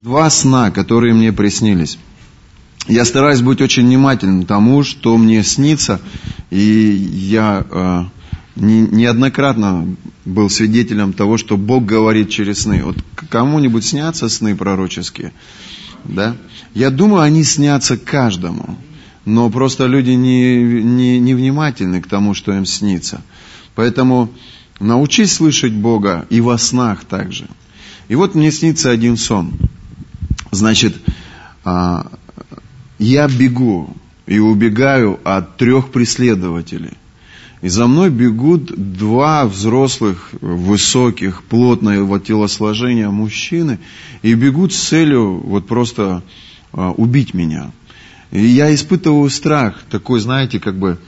[0.00, 1.98] Два сна, которые мне приснились.
[2.86, 6.00] Я стараюсь быть очень внимательным тому, что мне снится,
[6.50, 8.04] и я э,
[8.54, 12.84] не, неоднократно был свидетелем того, что Бог говорит через сны.
[12.84, 12.96] Вот
[13.28, 15.32] кому-нибудь снятся сны пророческие,
[16.04, 16.36] да?
[16.74, 18.78] Я думаю, они снятся каждому,
[19.24, 23.20] но просто люди не, не, не внимательны к тому, что им снится.
[23.74, 24.30] Поэтому
[24.78, 27.48] научись слышать Бога и во снах также.
[28.06, 29.54] И вот мне снится один сон–
[30.50, 30.96] Значит,
[31.64, 32.06] а,
[32.98, 33.94] я бегу
[34.26, 36.94] и убегаю от трех преследователей.
[37.60, 43.80] И за мной бегут два взрослых, высоких, плотного телосложения мужчины
[44.22, 46.22] и бегут с целью вот просто
[46.72, 47.72] а, убить меня.
[48.30, 50.98] И я испытываю страх, такой, знаете, как бы,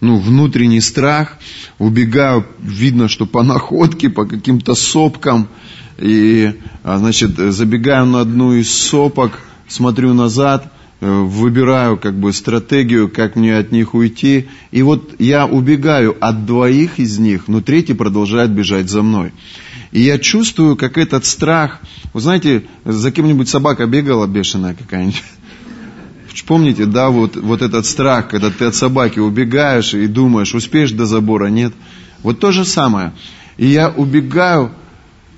[0.00, 1.38] ну, внутренний страх.
[1.78, 5.48] Убегаю, видно, что по находке, по каким-то сопкам–
[6.02, 9.38] и, а, значит, забегаю на одну из сопок,
[9.68, 10.66] смотрю назад,
[11.00, 14.48] э, выбираю как бы стратегию, как мне от них уйти.
[14.72, 19.32] И вот я убегаю от двоих из них, но третий продолжает бежать за мной.
[19.92, 21.80] И я чувствую, как этот страх...
[22.12, 25.22] Вы знаете, за кем-нибудь собака бегала бешеная какая-нибудь?
[26.46, 31.06] Помните, да, вот, вот этот страх, когда ты от собаки убегаешь и думаешь, успеешь до
[31.06, 31.72] забора, нет?
[32.24, 33.12] Вот то же самое.
[33.56, 34.72] И я убегаю,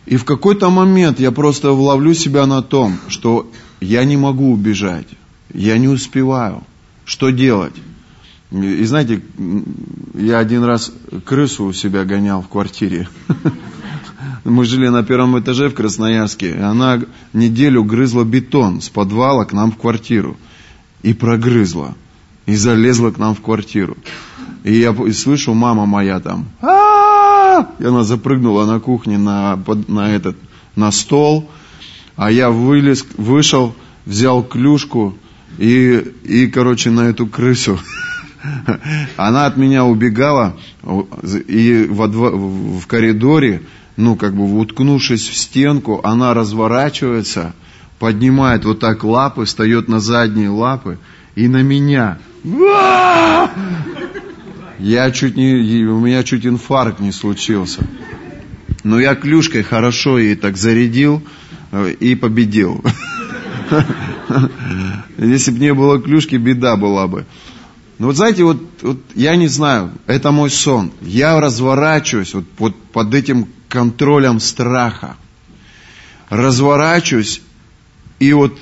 [0.06, 5.08] и в какой-то момент я просто ловлю себя на том, что я не могу убежать,
[5.52, 6.62] я не успеваю.
[7.04, 7.74] Что делать?
[8.50, 9.22] И знаете,
[10.14, 10.92] я один раз
[11.24, 13.08] крысу у себя гонял в квартире.
[14.44, 17.00] Мы жили на первом этаже в Красноярске, и она
[17.32, 20.36] неделю грызла бетон с подвала к нам в квартиру.
[21.02, 21.94] И прогрызла.
[22.46, 23.96] И залезла к нам в квартиру.
[24.64, 26.46] И я слышу, мама моя там,
[27.78, 30.36] и она запрыгнула на кухне на, на, этот,
[30.76, 31.50] на стол,
[32.16, 33.74] а я вылез, вышел,
[34.06, 35.14] взял клюшку
[35.58, 37.78] и, и, короче, на эту крысу.
[39.16, 40.56] Она от меня убегала,
[41.48, 43.62] и во, в коридоре,
[43.96, 47.54] ну, как бы уткнувшись в стенку, она разворачивается,
[47.98, 50.98] поднимает вот так лапы, встает на задние лапы
[51.34, 52.18] и на меня.
[54.78, 57.86] Я чуть не, у меня чуть инфаркт не случился.
[58.82, 61.22] Но я клюшкой хорошо ей так зарядил
[61.72, 62.84] э, и победил.
[65.18, 67.24] Если бы не было клюшки, беда была бы.
[67.98, 70.92] Но вот знаете, вот, вот я не знаю, это мой сон.
[71.00, 75.16] Я разворачиваюсь вот, вот под этим контролем страха.
[76.28, 77.40] Разворачиваюсь
[78.18, 78.58] и вот...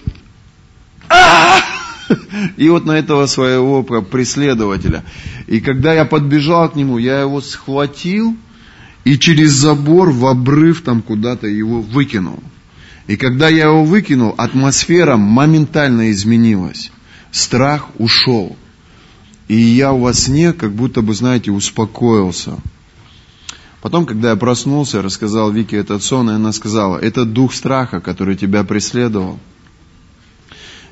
[1.09, 1.72] А-а-а!
[2.57, 5.05] И вот на этого своего преследователя.
[5.47, 8.37] И когда я подбежал к нему, я его схватил
[9.05, 12.43] и через забор в обрыв там куда-то его выкинул.
[13.07, 16.93] И когда я его выкинул, атмосфера моментально изменилась.
[17.31, 18.57] Страх ушел.
[19.49, 22.53] И я во сне как будто бы, знаете, успокоился.
[23.81, 28.37] Потом, когда я проснулся, рассказал Вике этот сон, и она сказала, это дух страха, который
[28.37, 29.41] тебя преследовал–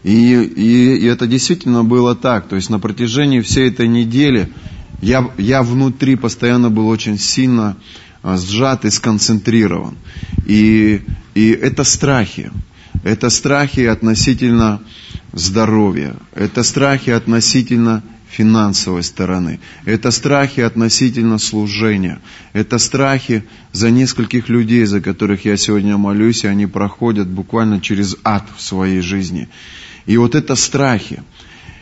[0.02, 2.48] и, и, и это действительно было так.
[2.48, 4.50] То есть на протяжении всей этой недели
[5.02, 7.76] я, я внутри постоянно был очень сильно
[8.22, 9.96] а, сжат и сконцентрирован.
[10.46, 11.02] И,
[11.34, 12.50] и это страхи.
[13.02, 14.80] Это страхи относительно
[15.32, 16.16] здоровья.
[16.34, 19.60] Это страхи относительно финансовой стороны.
[19.84, 22.20] Это страхи относительно служения.
[22.52, 28.16] Это страхи за нескольких людей, за которых я сегодня молюсь, и они проходят буквально через
[28.22, 29.48] ад в своей жизни.
[30.10, 31.22] И вот это страхи.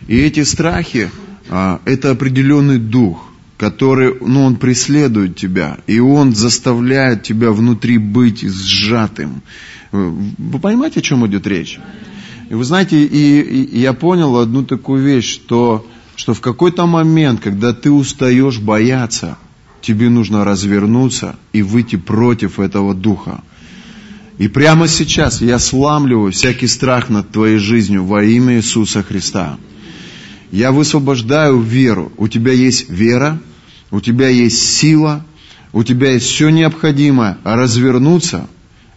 [0.07, 1.11] И эти страхи,
[1.49, 3.25] а, это определенный дух,
[3.57, 9.41] который, ну, он преследует тебя, и он заставляет тебя внутри быть сжатым.
[9.93, 11.81] Вы понимаете, о чем идет речь?
[12.51, 17.41] И вы знаете, и, и я понял одну такую вещь, что, что в какой-то момент,
[17.41, 19.39] когда ты устаешь бояться,
[19.81, 23.43] тебе нужно развернуться и выйти против этого духа.
[24.39, 29.59] И прямо сейчас я сламливаю всякий страх над твоей жизнью во имя Иисуса Христа.
[30.53, 32.13] Я высвобождаю веру.
[32.17, 33.41] У тебя есть вера,
[33.91, 35.25] у тебя есть сила,
[35.73, 38.49] у тебя есть все необходимое развернуться,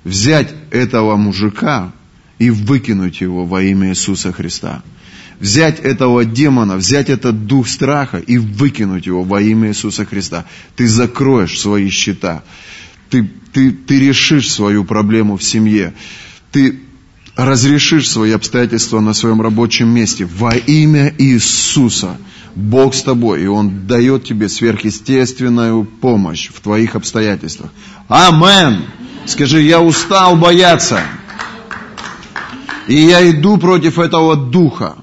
[0.04, 1.92] взять этого мужика
[2.38, 4.84] и выкинуть его во имя Иисуса Христа.
[5.40, 10.46] Взять этого демона, взять этот дух страха и выкинуть его во имя Иисуса Христа.
[10.76, 12.44] Ты закроешь свои счета
[13.12, 15.94] ты, ты, ты решишь свою проблему в семье,
[16.52, 16.80] ты
[17.36, 22.18] разрешишь свои обстоятельства на своем рабочем месте во имя Иисуса.
[22.56, 27.72] Бог с тобой, и Он дает тебе сверхъестественную помощь в твоих обстоятельствах.
[28.10, 28.84] Амен!
[29.26, 31.02] Скажи, я устал бояться.
[32.88, 34.96] И я иду против этого духа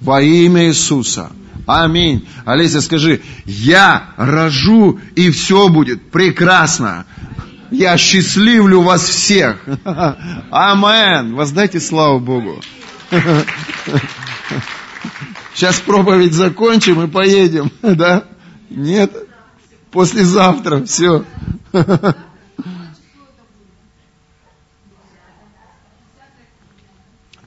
[0.00, 1.30] во имя Иисуса.
[1.66, 2.26] Аминь.
[2.44, 7.06] Олеся, скажи, я рожу, и все будет прекрасно.
[7.70, 9.62] Я счастливлю вас всех.
[10.50, 11.34] Амен.
[11.34, 12.60] Воздайте славу Богу.
[15.54, 17.70] Сейчас проповедь закончим и поедем.
[17.82, 18.24] Да?
[18.70, 19.12] Нет?
[19.90, 20.84] Послезавтра.
[20.84, 21.24] Все.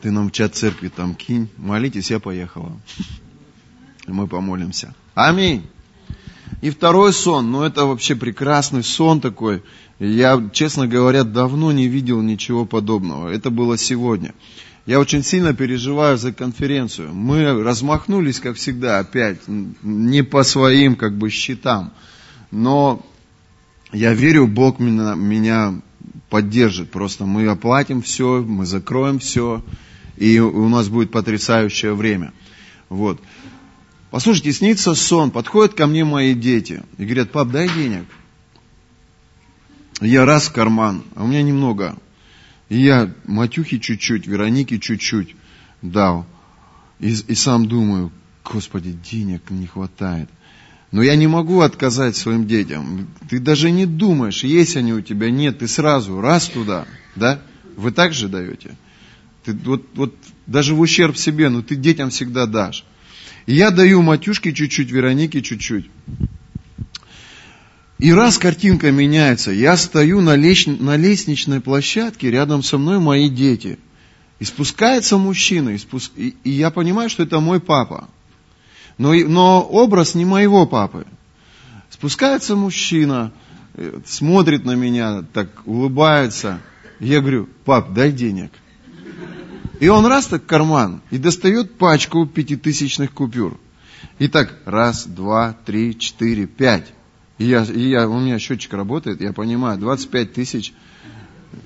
[0.01, 1.49] Ты нам в чат церкви там кинь.
[1.57, 2.77] Молитесь, я поехала.
[4.05, 4.93] И мы помолимся.
[5.15, 5.65] Аминь.
[6.61, 9.63] И второй сон, ну это вообще прекрасный сон такой.
[10.03, 13.29] Я, честно говоря, давно не видел ничего подобного.
[13.29, 14.33] Это было сегодня.
[14.85, 17.13] Я очень сильно переживаю за конференцию.
[17.13, 21.93] Мы размахнулись, как всегда, опять, не по своим как бы счетам.
[22.51, 23.05] Но
[23.93, 25.81] я верю, Бог меня, меня
[26.29, 26.91] поддержит.
[26.91, 29.63] Просто мы оплатим все, мы закроем все,
[30.17, 32.33] и у нас будет потрясающее время.
[32.89, 33.21] Вот.
[34.11, 38.03] Послушайте, снится сон, подходят ко мне мои дети и говорят, пап, дай денег.
[40.01, 41.97] Я раз в карман, а у меня немного.
[42.69, 45.35] И я Матюхе чуть-чуть, Веронике чуть-чуть
[45.81, 46.25] дал.
[46.99, 48.11] И, и сам думаю,
[48.43, 50.29] Господи, денег не хватает.
[50.91, 53.07] Но я не могу отказать своим детям.
[53.29, 56.85] Ты даже не думаешь, есть они у тебя, нет, ты сразу раз туда,
[57.15, 57.41] да?
[57.75, 58.77] Вы так же даете?
[59.43, 60.15] Ты, вот, вот
[60.45, 62.85] даже в ущерб себе, но ты детям всегда дашь.
[63.45, 65.89] И я даю Матюшке чуть-чуть, Веронике чуть-чуть.
[67.99, 70.67] И раз картинка меняется, я стою на, леч...
[70.67, 73.79] на лестничной площадке, рядом со мной мои дети.
[74.39, 76.11] И спускается мужчина, и, спуск...
[76.15, 78.09] и, и я понимаю, что это мой папа.
[78.97, 81.05] Но, но образ не моего папы.
[81.89, 83.31] Спускается мужчина,
[83.75, 86.59] э, смотрит на меня, так улыбается.
[86.99, 88.51] Я говорю, пап, дай денег.
[89.79, 93.59] И он раз так карман и достает пачку пятитысячных купюр.
[94.19, 96.93] И так, раз, два, три, четыре, пять.
[97.37, 100.73] И я, и я, у меня счетчик работает, я понимаю, 25 тысяч,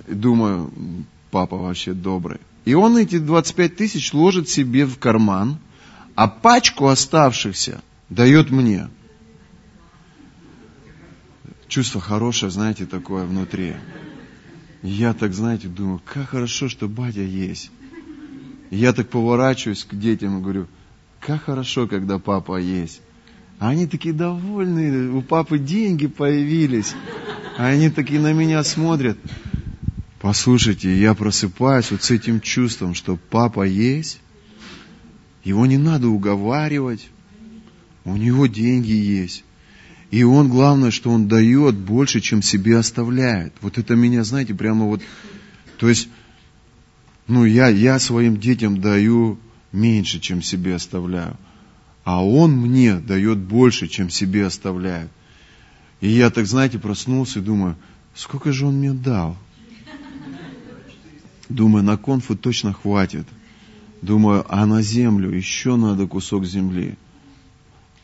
[0.07, 0.71] думаю,
[1.31, 2.39] папа вообще добрый.
[2.65, 5.57] И он эти 25 тысяч ложит себе в карман,
[6.15, 8.89] а пачку оставшихся дает мне.
[11.67, 13.75] Чувство хорошее, знаете, такое внутри.
[14.81, 17.71] я так, знаете, думаю, как хорошо, что батя есть.
[18.71, 20.67] я так поворачиваюсь к детям и говорю,
[21.19, 23.01] как хорошо, когда папа есть.
[23.59, 26.93] А они такие довольные, у папы деньги появились.
[27.57, 29.17] А они такие на меня смотрят.
[30.19, 34.19] Послушайте, я просыпаюсь вот с этим чувством, что папа есть,
[35.43, 37.07] его не надо уговаривать,
[38.05, 39.43] у него деньги есть.
[40.11, 43.53] И он, главное, что он дает больше, чем себе оставляет.
[43.61, 45.01] Вот это меня, знаете, прямо вот...
[45.77, 46.09] То есть,
[47.27, 49.37] ну, я, я своим детям даю
[49.71, 51.37] меньше, чем себе оставляю
[52.07, 55.11] а Он мне дает больше, чем себе оставляет.
[55.99, 57.75] И я так, знаете, проснулся и думаю,
[58.15, 59.35] сколько же Он мне дал?
[61.49, 63.27] Думаю, на конфу точно хватит.
[64.01, 66.95] Думаю, а на землю еще надо кусок земли.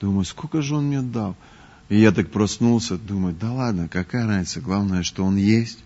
[0.01, 1.37] Думаю, сколько же он мне дал?
[1.87, 5.79] И я так проснулся, думаю, да ладно, какая разница, главное, что он есть,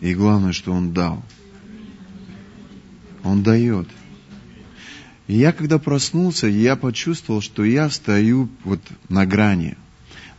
[0.00, 1.22] и главное, что он дал.
[3.24, 3.88] Он дает.
[5.30, 9.76] И я когда проснулся, я почувствовал, что я стою вот на грани.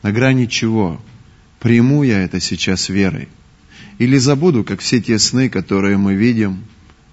[0.04, 1.02] На грани чего?
[1.62, 3.30] Приму я это сейчас верой?
[4.00, 6.66] Или забуду, как все те сны, которые мы видим,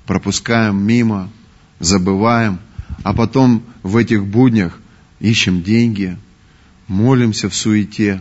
[0.06, 1.30] пропускаем мимо,
[1.78, 2.58] забываем,
[3.04, 4.80] а потом в этих буднях
[5.20, 6.16] ищем деньги,
[6.88, 8.20] молимся в суете,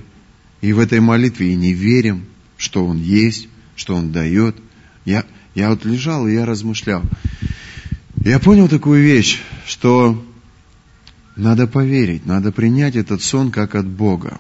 [0.62, 2.26] и в этой молитве и не верим,
[2.58, 4.56] что Он есть, что Он дает.
[5.04, 7.02] Я, я вот лежал и я размышлял.
[8.24, 10.24] Я понял такую вещь, что
[11.36, 14.40] надо поверить, надо принять этот сон как от Бога.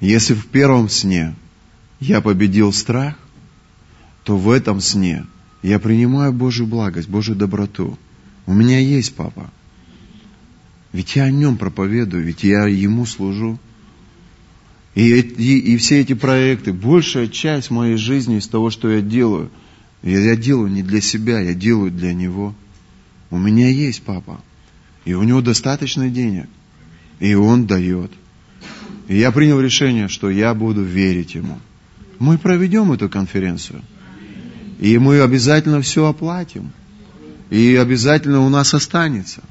[0.00, 1.34] Если в первом сне
[2.00, 3.16] я победил страх,
[4.24, 5.26] то в этом сне
[5.62, 7.98] я принимаю Божью благость, Божью доброту.
[8.46, 9.50] У меня есть папа.
[10.92, 13.58] Ведь я о нем проповедую, ведь я ему служу.
[14.94, 19.50] И, и, и все эти проекты, большая часть моей жизни из того, что я делаю–
[20.02, 22.54] я, я делаю не для себя, я делаю для него.
[23.30, 24.40] У меня есть папа.
[25.04, 26.48] И у него достаточно денег.
[27.20, 28.12] И он дает.
[29.08, 31.58] И я принял решение, что я буду верить ему.
[32.18, 33.82] Мы проведем эту конференцию.
[34.80, 36.72] И мы обязательно все оплатим.
[37.50, 39.42] И обязательно у нас останется.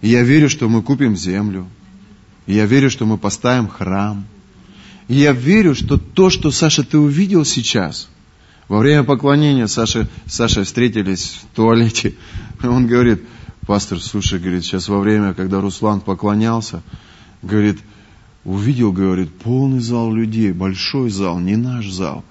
[0.00, 1.68] И я верю, что мы купим землю.
[2.46, 4.24] И я верю, что мы поставим храм.
[5.06, 8.08] И я верю, что то, что, Саша, ты увидел сейчас–
[8.68, 12.14] Во время поклонения Саша, Саша встретились в туалете.
[12.62, 13.22] Он говорит,
[13.66, 16.82] пастор, слушай, говорит, сейчас во время, когда Руслан поклонялся,
[17.42, 17.78] говорит,
[18.44, 22.24] увидел, говорит, полный зал людей, большой зал, не наш зал.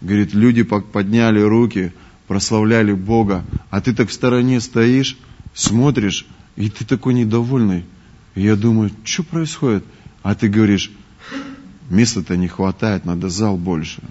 [0.00, 1.92] Говорит, люди подняли руки,
[2.26, 5.16] прославляли Бога, а ты так в стороне стоишь,
[5.54, 7.84] смотришь, и ты такой недовольный.
[8.34, 9.84] И я думаю, что происходит?
[10.22, 10.92] А ты говоришь,
[11.88, 14.02] места-то не хватает, надо зал больше.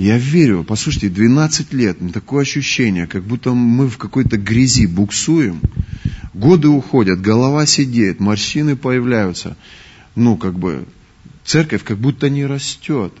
[0.00, 5.60] Я верю, послушайте, 12 лет, такое ощущение, как будто мы в какой-то грязи буксуем.
[6.32, 9.58] Годы уходят, голова сидеет, морщины появляются.
[10.14, 10.86] Ну, как бы,
[11.44, 13.12] церковь как будто не растет.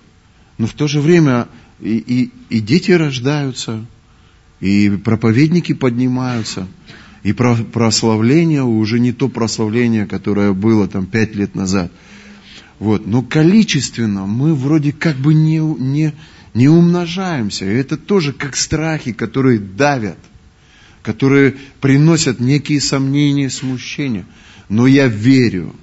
[0.56, 1.48] Но в то же время
[1.80, 3.84] и, и, и дети рождаются,
[4.60, 6.66] и проповедники поднимаются,
[7.22, 11.92] и про, прославление уже не то прославление, которое было там пять лет назад.
[12.78, 13.06] Вот.
[13.06, 16.14] Но количественно мы вроде как бы не, не,
[16.54, 17.64] не умножаемся.
[17.64, 20.18] И это тоже как страхи, которые давят,
[21.02, 24.26] которые приносят некие сомнения, смущения.
[24.68, 25.74] Но я верю,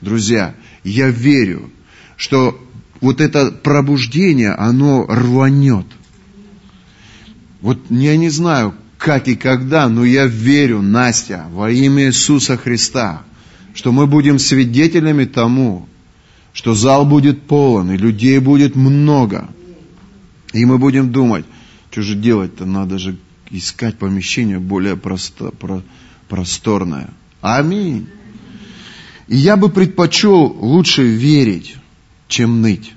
[0.00, 1.70] друзья, я верю,
[2.16, 2.60] что
[3.00, 5.86] вот это пробуждение, оно рванет.
[7.60, 13.22] Вот я не знаю, как и когда, но я верю, Настя, во имя Иисуса Христа,
[13.74, 15.88] что мы будем свидетелями тому,
[16.52, 19.48] что зал будет полон, и людей будет много–
[20.52, 21.44] и мы будем думать,
[21.90, 23.16] что же делать-то, надо же
[23.50, 25.82] искать помещение более просто, про,
[26.28, 27.10] просторное.
[27.40, 28.08] Аминь.
[29.26, 31.76] И я бы предпочел лучше верить,
[32.28, 32.92] чем ныть.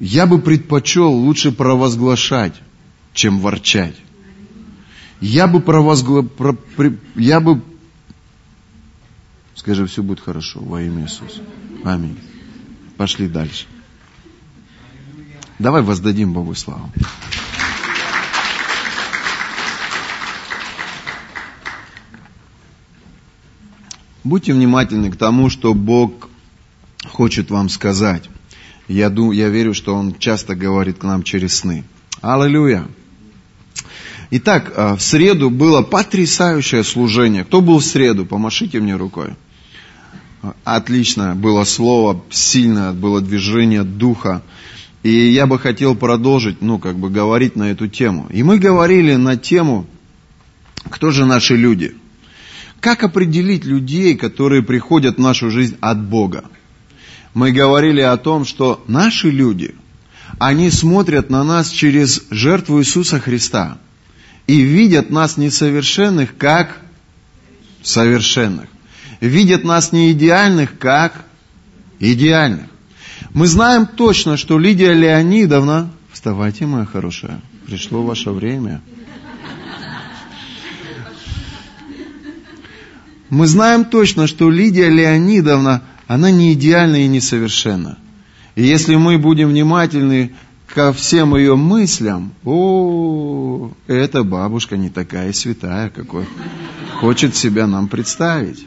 [0.00, 2.60] Я бы предпочел лучше провозглашать,
[3.12, 3.96] чем ворчать.
[5.20, 6.22] Я бы провозгла...
[6.22, 6.56] Про...
[7.14, 7.62] Я бы...
[9.54, 11.40] Скажи, все будет хорошо во имя Иисуса.
[11.84, 12.18] Аминь.
[12.96, 13.66] Пошли дальше.
[15.58, 16.90] Давай воздадим Богу славу.
[24.24, 26.28] Будьте внимательны к тому, что Бог
[27.06, 28.30] хочет вам сказать.
[28.88, 31.84] Я, думаю, я верю, что Он часто говорит к нам через сны.
[32.20, 32.86] Аллилуйя.
[34.30, 37.44] Итак, э, в среду было потрясающее служение.
[37.44, 38.26] Кто был в среду?
[38.26, 39.34] Помашите мне рукой.
[40.64, 44.42] Отлично, было слово, сильное было движение духа.
[45.04, 48.26] И я бы хотел продолжить, ну, как бы говорить на эту тему.
[48.30, 49.86] И мы говорили на тему,
[50.88, 51.94] кто же наши люди?
[52.80, 56.44] Как определить людей, которые приходят в нашу жизнь от Бога?
[57.34, 59.74] Мы говорили о том, что наши люди,
[60.38, 63.76] они смотрят на нас через жертву Иисуса Христа
[64.46, 66.80] и видят нас несовершенных, как
[67.82, 68.68] совершенных.
[69.20, 71.26] Видят нас не идеальных, как
[72.00, 72.70] идеальных.
[73.32, 75.90] Мы знаем точно, что Лидия Леонидовна...
[76.12, 78.80] Вставайте, моя хорошая, пришло ваше время.
[83.30, 87.98] Мы знаем точно, что Лидия Леонидовна, она не идеальна и несовершенна.
[88.54, 90.34] И если мы будем внимательны
[90.72, 96.26] ко всем ее мыслям, о, эта бабушка не такая святая, какой
[97.00, 98.66] хочет себя нам представить.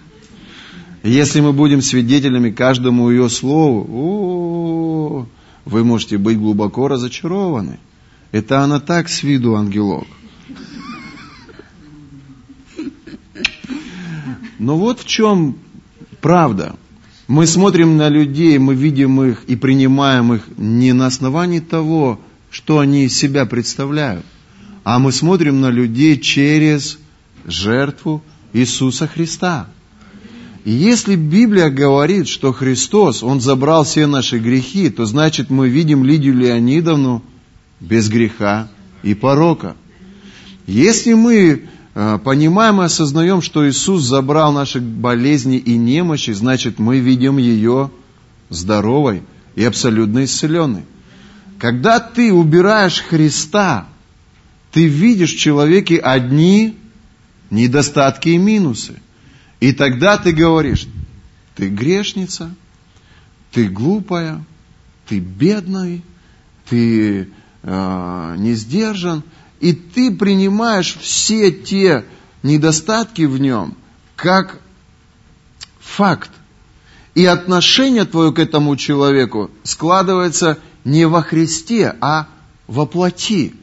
[1.08, 5.26] Если мы будем свидетелями каждому ее слову,
[5.64, 7.80] вы можете быть глубоко разочарованы.
[8.34, 10.06] Это она так с виду ангелок.
[14.60, 15.58] Но вот в чем
[16.20, 16.76] правда.
[17.30, 22.80] Мы смотрим на людей, мы видим их и принимаем их не на основании того, что
[22.80, 24.26] они из себя представляют,
[24.84, 27.00] а мы смотрим на людей через
[27.46, 28.22] жертву
[28.52, 29.68] Иисуса Христа.
[30.68, 36.04] И если Библия говорит, что Христос, Он забрал все наши грехи, то значит мы видим
[36.04, 37.24] Лидию Леонидовну
[37.80, 38.68] без греха
[39.02, 39.78] и порока.
[40.66, 41.62] Если мы
[41.96, 47.90] э, понимаем и осознаем, что Иисус забрал наши болезни и немощи, значит мы видим ее
[48.50, 49.24] здоровой
[49.56, 50.84] и абсолютно исцеленной.
[51.60, 53.88] Когда ты убираешь Христа,
[54.74, 56.76] ты видишь в человеке одни
[57.52, 58.96] недостатки и минусы–
[59.60, 60.88] и тогда ты говоришь,
[61.56, 62.54] ты грешница,
[63.52, 64.44] ты глупая,
[65.08, 66.04] ты бедный,
[66.70, 67.30] ты
[67.64, 69.24] э, не сдержан,
[69.60, 72.06] и ты принимаешь все те
[72.44, 73.76] недостатки в нем
[74.16, 74.60] как
[75.80, 76.30] факт.
[77.16, 82.28] И отношение твое к этому человеку складывается не во Христе, а
[82.68, 83.56] во плоти.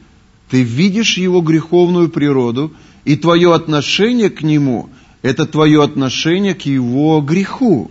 [0.49, 2.73] Ты видишь его греховную природу,
[3.05, 4.89] и твое отношение к нему–
[5.25, 7.89] это твое отношение к его греху.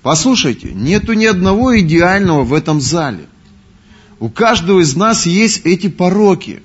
[0.00, 3.26] Послушайте, нету ни одного идеального в этом зале.
[4.18, 6.62] У каждого из нас есть эти пороки.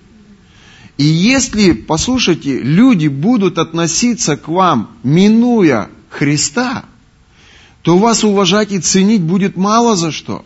[0.97, 6.85] И если, послушайте, люди будут относиться к вам, минуя Христа,
[7.81, 10.45] то вас уважать и ценить будет мало за что.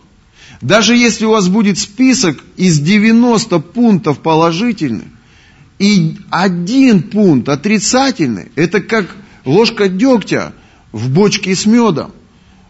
[0.61, 5.05] Даже если у вас будет список из 90 пунктов положительных,
[5.77, 9.15] и один пункт отрицательный, это как
[9.47, 10.53] ложка дегтя
[10.91, 12.11] в бочке с медом,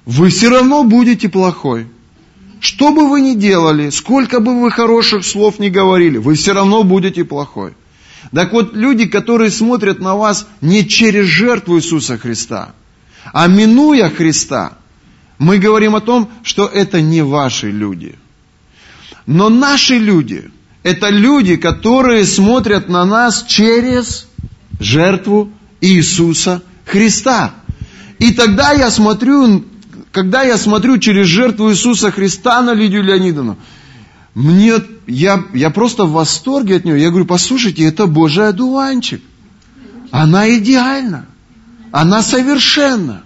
[0.06, 1.88] вы все равно будете плохой.
[2.60, 6.84] Что бы вы ни делали, сколько бы вы хороших слов ни говорили, вы все равно
[6.84, 7.74] будете плохой.
[8.34, 12.74] Так вот, люди, которые смотрят на вас не через жертву Иисуса Христа,
[13.34, 14.74] а минуя Христа,
[15.38, 18.16] мы говорим о том, что это не ваши люди.
[19.28, 20.50] Но наши люди,
[20.84, 24.28] это люди, которые смотрят на нас через
[24.80, 27.54] жертву Иисуса Христа.
[28.20, 29.64] И тогда я смотрю,
[30.12, 33.58] когда я смотрю через жертву Иисуса Христа на Лидию Леонидовну,
[34.34, 34.76] мне,
[35.08, 37.02] я, я просто в восторге от нее.
[37.02, 39.22] Я говорю, послушайте, это Божий одуванчик.
[40.12, 41.26] Она идеальна.
[41.92, 43.24] Она совершенна.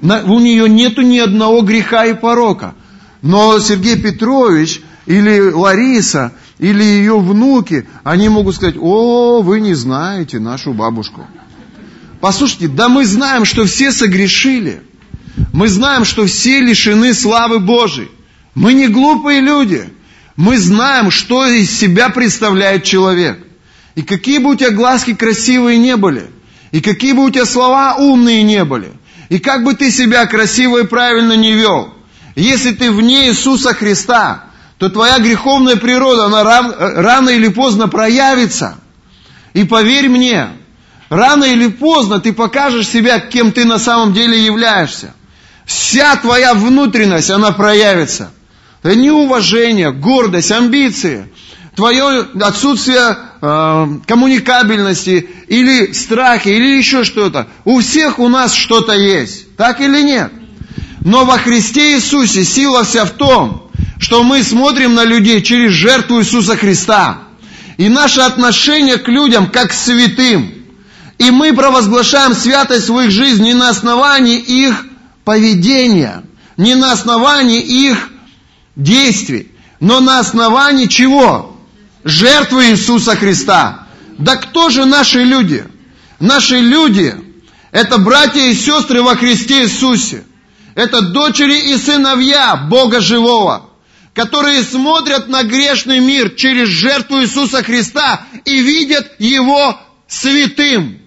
[0.00, 2.74] На, у нее нету ни одного греха и порока.
[3.20, 10.38] Но Сергей Петрович или Лариса, или ее внуки, они могут сказать, о, вы не знаете
[10.38, 11.26] нашу бабушку.
[12.20, 14.82] Послушайте, да мы знаем, что все согрешили.
[15.52, 18.10] Мы знаем, что все лишены славы Божией.
[18.54, 19.88] Мы не глупые люди.
[20.36, 23.38] Мы знаем, что из себя представляет человек.
[23.94, 26.30] И какие бы у тебя глазки красивые не были,
[26.70, 28.92] и какие бы у тебя слова умные не были,
[29.28, 31.92] и как бы ты себя красиво и правильно не вел,
[32.36, 34.44] если ты вне Иисуса Христа,
[34.78, 36.42] то твоя греховная природа, она
[37.02, 38.78] рано или поздно проявится.
[39.52, 40.48] И поверь мне,
[41.10, 45.12] рано или поздно ты покажешь себя, кем ты на самом деле являешься.
[45.66, 48.32] Вся твоя внутренность, она проявится.
[48.82, 51.28] Это неуважение, гордость, амбиции,
[51.76, 57.46] твое отсутствие э, коммуникабельности или страхи, или еще что-то.
[57.64, 59.54] У всех у нас что-то есть.
[59.56, 60.32] Так или нет?
[61.04, 66.20] Но во Христе Иисусе сила вся в том, что мы смотрим на людей через жертву
[66.20, 67.18] Иисуса Христа.
[67.76, 70.59] И наше отношение к людям как к святым.
[71.20, 74.86] И мы провозглашаем святость в их жизни не на основании их
[75.22, 76.22] поведения,
[76.56, 78.08] не на основании их
[78.74, 81.60] действий, но на основании чего?
[82.04, 83.86] Жертвы Иисуса Христа.
[84.16, 85.66] Да кто же наши люди?
[86.20, 87.14] Наши люди–
[87.70, 90.24] это братья и сестры во Христе Иисусе.
[90.74, 93.66] Это дочери и сыновья Бога Живого–
[94.14, 101.00] которые смотрят на грешный мир через жертву Иисуса Христа и видят Его святым,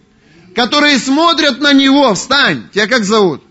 [0.55, 3.43] которые смотрят на Него, встань, тебя как зовут?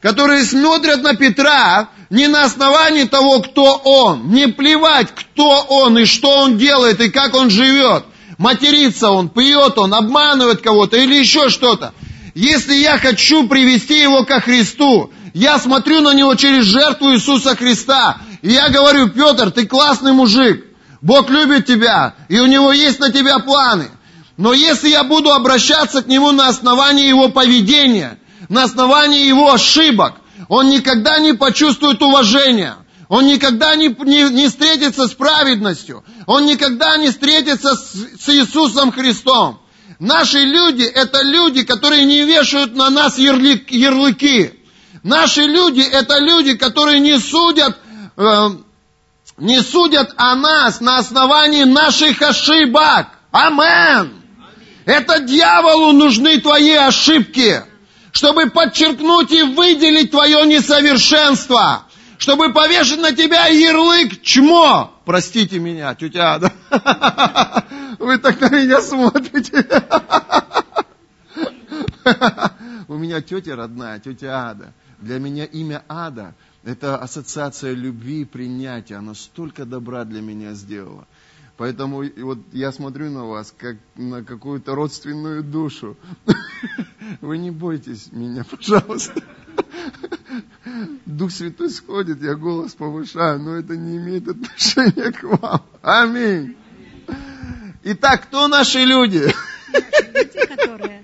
[0.00, 6.04] Которые смотрят на Петра не на основании того, кто он, не плевать, кто он и
[6.04, 8.04] что он делает и как он живет.
[8.38, 11.92] Матерится он, пьет он, обманывает кого-то или еще что-то.
[12.34, 18.18] Если я хочу привести его ко Христу, я смотрю на него через жертву Иисуса Христа.
[18.42, 20.64] И я говорю, Петр, ты классный мужик.
[21.02, 23.88] Бог любит тебя, и у него есть на тебя планы.
[24.38, 30.14] Но если я буду обращаться к нему на основании его поведения, на основании его ошибок,
[30.48, 32.76] он никогда не почувствует уважения.
[33.08, 36.04] Он никогда не, не, не встретится с праведностью.
[36.26, 39.60] Он никогда не встретится с, с Иисусом Христом.
[39.98, 44.52] Наши люди– это люди, которые не вешают на нас ярлык, ярлыки.
[45.02, 47.76] Наши люди– это люди, которые не судят
[48.16, 48.50] э,
[49.38, 53.08] не судят о нас на основании наших ошибок.
[53.32, 54.17] Амен.
[54.88, 57.62] Это дьяволу нужны твои ошибки,
[58.10, 61.82] чтобы подчеркнуть и выделить твое несовершенство,
[62.16, 64.98] чтобы повешать на тебя ярлык чмо.
[65.04, 66.50] Простите меня, тетя Ада.
[67.98, 69.62] Вы так на меня смотрите.
[72.88, 74.72] У меня тетя родная, тетя Ада.
[75.00, 78.96] Для меня имя Ада это ассоциация любви и принятия.
[78.96, 81.06] Она столько добра для меня сделала.
[81.58, 85.96] Поэтому вот я смотрю на вас, как на какую-то родственную душу.
[87.20, 89.20] Вы не бойтесь меня, пожалуйста.
[91.04, 95.62] Дух Святой сходит, я голос повышаю, но это не имеет отношения к вам.
[95.82, 96.56] Аминь.
[97.82, 99.26] Итак, кто наши люди?
[100.32, 101.02] Те, которые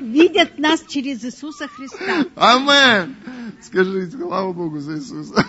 [0.00, 2.26] видят нас через Иисуса Христа.
[2.34, 3.14] Амен.
[3.62, 5.46] Скажите, слава Богу за Иисуса.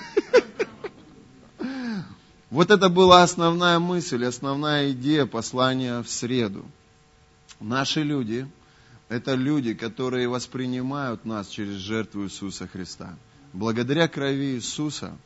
[2.49, 6.65] Вот это была основная мысль, основная идея послания в среду.
[7.59, 8.47] Наши люди
[9.09, 13.17] это люди, которые воспринимают нас через жертву Иисуса Христа.
[13.53, 15.17] Благодаря крови Иисуса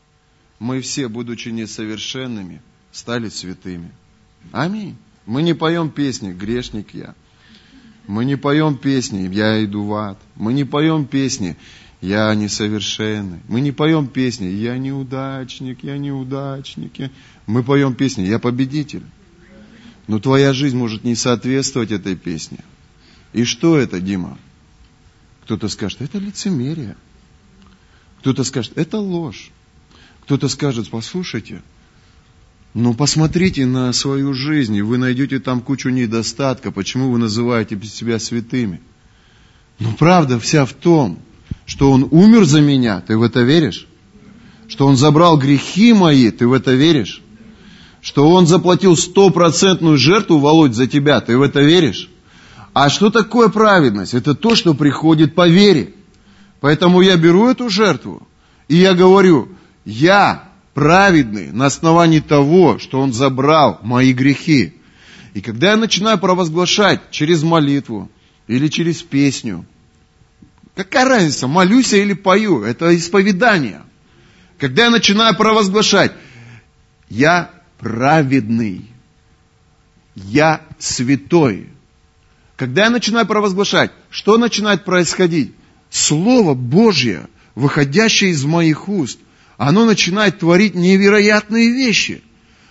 [0.57, 2.62] мы все, будучи несовершенными,
[2.93, 3.91] стали святыми.
[4.53, 4.95] Аминь.
[5.25, 7.13] Мы не поем песни «Грешник я».
[8.07, 10.17] Мы не поем песни «Я иду в ад».
[10.36, 11.57] Мы не поем песни
[12.03, 13.39] «Я несовершенный».
[13.47, 17.09] Мы не поем песни «Я неудачник, я неудачник».
[17.47, 19.03] Мы поем песни «Я победитель».
[20.07, 22.57] Но твоя жизнь может не соответствовать этой песне.
[23.31, 24.37] И что это, Дима?
[25.45, 26.97] Кто-то скажет, это лицемерие.
[28.19, 29.51] Кто-то скажет, это ложь.
[30.23, 31.61] Кто-то скажет, послушайте,
[32.73, 36.69] ну посмотрите на свою жизнь, и вы найдете там кучу недостатка.
[36.71, 38.81] Почему вы называете себя святыми?
[39.79, 41.17] Но правда вся в том,
[41.65, 43.88] что Он умер за меня, ты в это веришь?
[44.67, 47.21] Что Он забрал грехи мои, ты в это веришь?
[48.02, 52.10] Что Он заплатил стопроцентную жертву, Володь, за тебя, ты в это веришь?
[52.73, 54.13] А что такое праведность?
[54.13, 55.93] Это то, что приходит по вере.
[56.60, 58.26] Поэтому я беру эту жертву,
[58.67, 59.49] и я говорю,
[59.86, 64.73] я праведный на основании того, что Он забрал мои грехи.
[65.34, 68.10] И когда я начинаю провозглашать через молитву
[68.47, 69.65] или через песню,
[70.75, 73.81] какая разница, молюсь я или пою, это исповедание.
[74.57, 76.13] Когда я начинаю провозглашать,
[77.09, 78.89] я праведный,
[80.15, 81.69] я святой,
[82.55, 85.53] когда я начинаю провозглашать, что начинает происходить?
[85.89, 89.19] Слово Божье, выходящее из моих уст,
[89.57, 92.23] оно начинает творить невероятные вещи.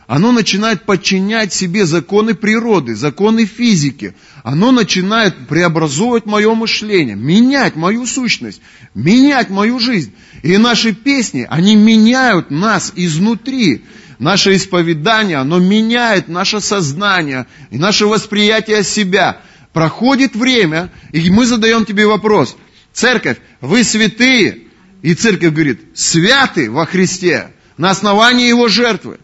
[0.07, 4.15] Оно начинает подчинять себе законы природы, законы физики.
[4.43, 8.61] Оно начинает преобразовывать мое мышление, менять мою сущность,
[8.95, 10.13] менять мою жизнь.
[10.43, 13.85] И наши песни, они меняют нас изнутри.
[14.19, 19.41] Наше исповедание, оно меняет наше сознание и наше восприятие себя.
[19.73, 22.57] Проходит время, и мы задаем тебе вопрос.
[22.93, 24.59] Церковь, вы святые.
[25.03, 29.19] И церковь говорит, святы во Христе на основании Его жертвы.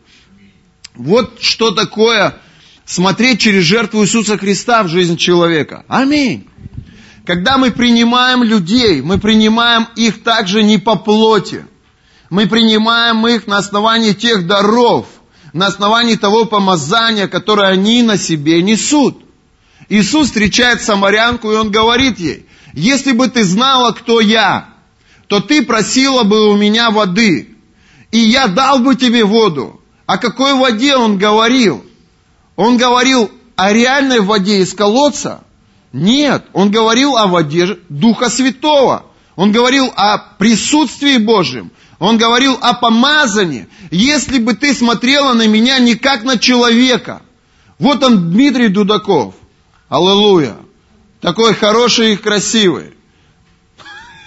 [0.98, 2.40] Вот что такое
[2.84, 5.84] смотреть через жертву Иисуса Христа в жизнь человека.
[5.86, 6.48] Аминь.
[7.24, 11.64] Когда мы принимаем людей, мы принимаем их также не по плоти.
[12.30, 15.06] Мы принимаем их на основании тех даров,
[15.52, 19.22] на основании того помазания, которое они на себе несут.
[19.88, 24.70] Иисус встречает самарянку, и Он говорит ей, если бы ты знала, кто я,
[25.28, 27.56] то ты просила бы у меня воды,
[28.10, 29.78] и я дал бы тебе воду.
[30.08, 31.84] О какой воде Он говорил?
[32.56, 35.44] Он говорил о реальной воде из колодца?
[35.92, 39.04] Нет, Он говорил о воде Духа Святого.
[39.36, 41.70] Он говорил о присутствии Божьем.
[41.98, 43.68] Он говорил о помазании.
[43.90, 47.20] Если бы ты смотрела на меня не как на человека.
[47.78, 49.34] Вот он, Дмитрий Дудаков.
[49.90, 50.56] Аллилуйя.
[51.20, 52.94] Такой хороший и красивый.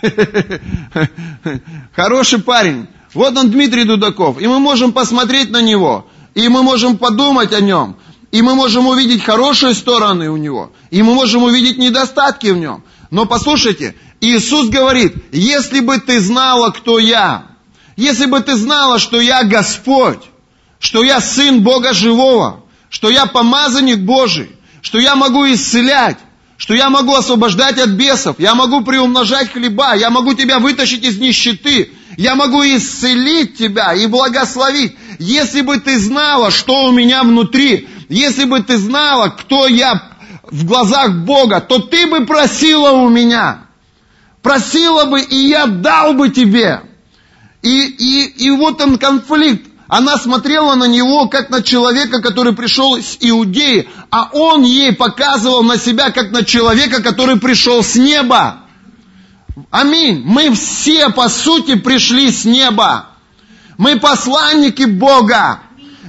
[1.95, 2.87] Хороший парень.
[3.13, 4.39] Вот он Дмитрий Дудаков.
[4.39, 6.07] И мы можем посмотреть на него.
[6.33, 7.97] И мы можем подумать о нем.
[8.31, 10.71] И мы можем увидеть хорошие стороны у него.
[10.89, 12.83] И мы можем увидеть недостатки в нем.
[13.09, 17.47] Но послушайте, Иисус говорит, если бы ты знала, кто я,
[17.97, 20.21] если бы ты знала, что я Господь,
[20.79, 24.49] что я Сын Бога Живого, что я помазанник Божий,
[24.81, 26.17] что я могу исцелять,
[26.55, 31.17] что я могу освобождать от бесов, я могу приумножать хлеба, я могу тебя вытащить из
[31.17, 31.91] нищеты,
[32.21, 34.95] я могу исцелить тебя и благословить.
[35.17, 40.03] Если бы ты знала, что у меня внутри, если бы ты знала, кто я
[40.43, 43.61] в глазах Бога, то ты бы просила у меня.
[44.43, 46.81] Просила бы, и я дал бы тебе.
[47.63, 49.67] И, и, и вот он конфликт.
[49.87, 55.63] Она смотрела на него, как на человека, который пришел из Иудеи, а он ей показывал
[55.63, 58.60] на себя, как на человека, который пришел с неба.
[59.69, 60.23] Аминь.
[60.25, 63.07] Мы все, по сути, пришли с неба.
[63.77, 65.61] Мы посланники Бога.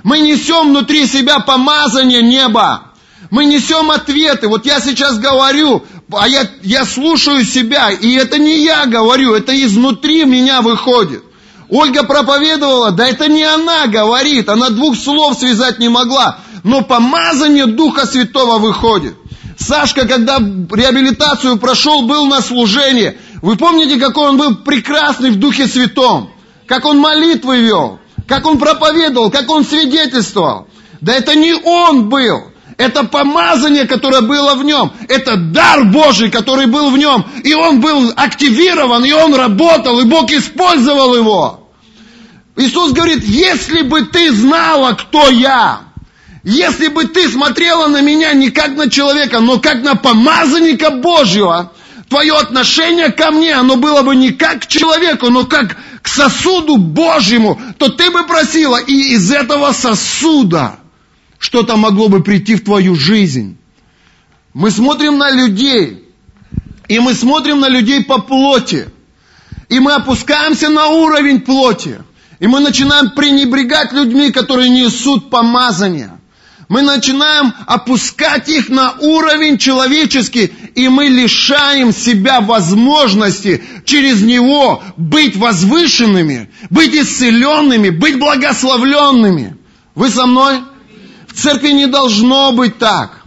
[0.04, 2.92] Мы несем внутри себя помазание неба.
[3.30, 4.48] Мы несем ответы.
[4.48, 9.52] Вот я сейчас говорю, а я, я слушаю себя, и это не я говорю, это
[9.64, 11.22] изнутри меня выходит.
[11.70, 17.66] Ольга проповедовала, да это не она говорит, она двух слов связать не могла, но помазание
[17.66, 19.14] Духа Святого выходит.
[19.62, 23.16] Сашка, когда реабилитацию прошел, был на служении.
[23.40, 26.30] Вы помните, какой он был прекрасный в Духе Святом?
[26.66, 30.68] Как он молитвы вел, как он проповедовал, как он свидетельствовал.
[31.00, 34.92] Да это не он был, это помазание, которое было в нем.
[35.08, 37.24] Это дар Божий, который был в нем.
[37.44, 41.68] И он был активирован, и он работал, и Бог использовал его.
[42.56, 45.80] Иисус говорит, если бы ты знала, кто я,
[46.44, 51.72] Если бы ты смотрела на меня не как на человека, но как на помазанника Божьего,
[52.08, 56.78] твое отношение ко мне, оно было бы не как к человеку, но как к сосуду
[56.78, 60.80] Божьему, то ты бы просила, и из этого сосуда
[61.38, 63.56] что-то могло бы прийти в твою жизнь.
[64.52, 66.08] Мы смотрим на людей,
[66.88, 68.88] и мы смотрим на людей по плоти,
[69.68, 72.02] и мы опускаемся на уровень плоти,
[72.40, 76.18] и мы начинаем пренебрегать людьми, которые несут помазание.
[76.68, 85.36] Мы начинаем опускать их на уровень человеческий, и мы лишаем себя возможности через него быть
[85.36, 89.56] возвышенными, быть исцеленными, быть благословленными.
[89.94, 90.60] Вы со мной?
[91.28, 93.22] В церкви не должно быть так.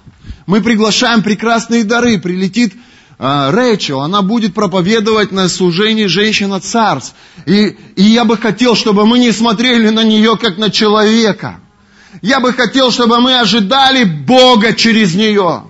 [0.45, 2.19] Мы приглашаем прекрасные дары.
[2.19, 2.74] Прилетит
[3.17, 7.15] э, Рэйчел, она будет проповедовать на служении женщина царств.
[7.45, 11.60] И, и я бы хотел, чтобы мы не смотрели на нее как на человека.
[12.21, 15.63] Я бы хотел, чтобы мы ожидали Бога через нее.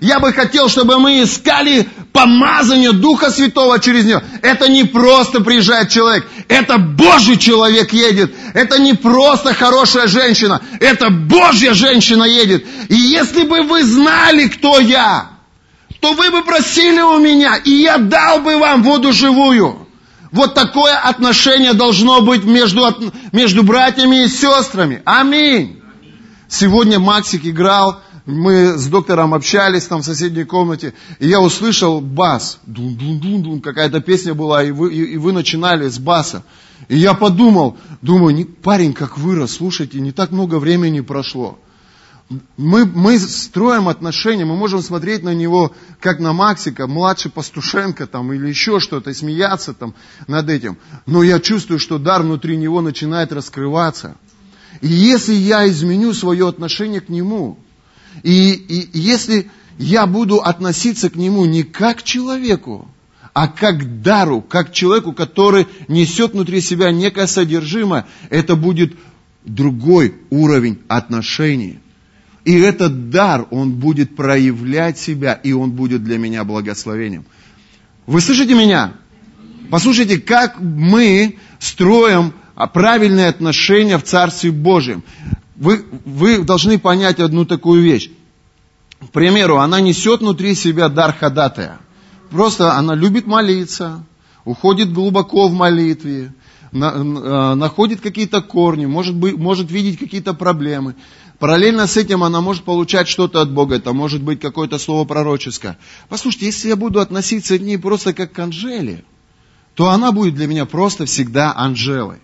[0.00, 4.22] Я бы хотел, чтобы мы искали помазание Духа Святого через нее.
[4.40, 8.34] Это не просто приезжает человек, это Божий человек едет.
[8.54, 12.64] Это не просто хорошая женщина, это Божья женщина едет.
[12.88, 15.30] И если бы вы знали, кто я,
[16.00, 19.86] то вы бы просили у меня, и я дал бы вам воду живую.
[20.32, 25.02] Вот такое отношение должно быть между, между братьями и сестрами.
[25.04, 25.79] Аминь.
[26.50, 32.58] Сегодня Максик играл мы с доктором общались там в соседней комнате, и я услышал бас.
[32.66, 36.44] Дун-дун-дун-дун, какая-то песня была, и вы, и, и вы начинали с баса.
[36.88, 41.58] И я подумал, думаю, парень как вырос, слушайте, не так много времени прошло.
[42.56, 48.32] Мы, мы строим отношения, мы можем смотреть на него, как на Максика, младший Пастушенко там,
[48.32, 49.94] или еще что-то, смеяться там
[50.28, 50.78] над этим.
[51.06, 54.16] Но я чувствую, что дар внутри него начинает раскрываться.
[54.80, 57.58] И если я изменю свое отношение к нему,
[58.22, 62.88] и, и если я буду относиться к нему не как к человеку,
[63.32, 68.94] а как дару, как человеку, который несет внутри себя некое содержимое, это будет
[69.44, 71.78] другой уровень отношений.
[72.44, 77.24] И этот дар, он будет проявлять себя, и он будет для меня благословением.
[78.06, 78.94] Вы слышите меня?
[79.70, 82.32] Послушайте, как мы строим
[82.66, 85.02] правильные отношения в Царстве Божьем
[85.56, 88.10] вы, вы должны понять одну такую вещь.
[89.00, 91.78] К примеру, она несет внутри себя дар ходатая.
[92.30, 94.04] Просто она любит молиться,
[94.44, 96.32] уходит глубоко в молитве,
[96.72, 100.94] на, на, находит какие-то корни, может, быть, может видеть какие-то проблемы.
[101.38, 105.78] Параллельно с этим она может получать что-то от Бога, это может быть какое-то слово пророческое.
[106.08, 109.04] Послушайте, если я буду относиться к ней просто как к Анжеле,
[109.74, 112.18] то она будет для меня просто всегда Анжелой.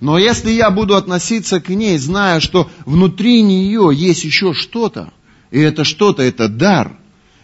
[0.00, 5.12] Но если я буду относиться к ней, зная, что внутри нее есть еще что-то,
[5.50, 6.96] и это что-то, это дар,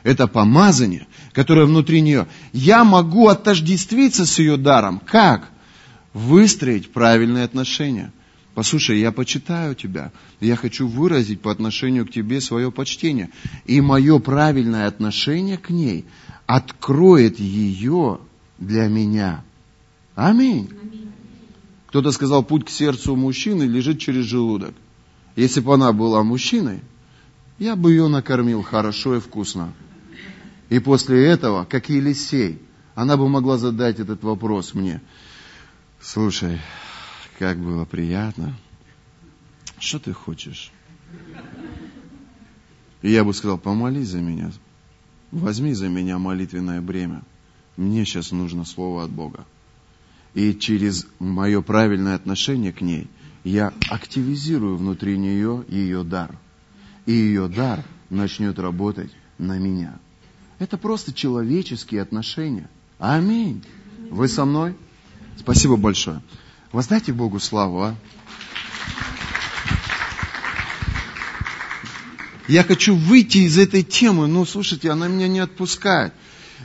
[0.03, 5.01] это помазание, которое внутри нее, я могу отождествиться с ее даром.
[5.05, 5.51] Как?
[6.13, 8.13] Выстроить правильные отношения.
[8.55, 10.11] Послушай, я почитаю тебя,
[10.41, 13.31] я хочу выразить по отношению к тебе свое почтение.
[13.65, 16.05] И мое правильное отношение к ней
[16.47, 18.19] откроет ее
[18.59, 19.45] для меня.
[20.17, 20.69] Аминь.
[21.91, 24.77] Кто-то сказал, путь к сердцу мужчины лежит через желудок.
[25.35, 26.83] Если бы она была мужчиной,
[27.59, 29.73] я бы ее накормил хорошо и вкусно.
[30.69, 32.63] И после этого, как Елисей,
[32.95, 35.01] она бы могла задать этот вопрос мне.
[36.01, 36.61] Слушай,
[37.41, 38.55] как было приятно.
[39.81, 40.71] Что ты хочешь?
[43.03, 44.53] И я бы сказал, помолись за меня.
[45.33, 47.23] Возьми за меня молитвенное бремя.
[47.77, 49.45] Мне сейчас нужно слово от Бога.
[50.35, 53.09] И через мое правильное отношение к ней
[53.43, 56.37] я активизирую внутри нее ее дар.
[57.07, 59.99] И ее дар начнет работать на меня.
[60.59, 62.69] Это просто человеческие отношения.
[62.99, 63.65] Аминь.
[64.11, 64.77] Вы со мной?
[65.37, 66.23] Спасибо большое.
[66.71, 67.97] Воздайте Богу славу, а?
[72.47, 76.13] Я хочу выйти из этой темы, но слушайте, она меня не отпускает.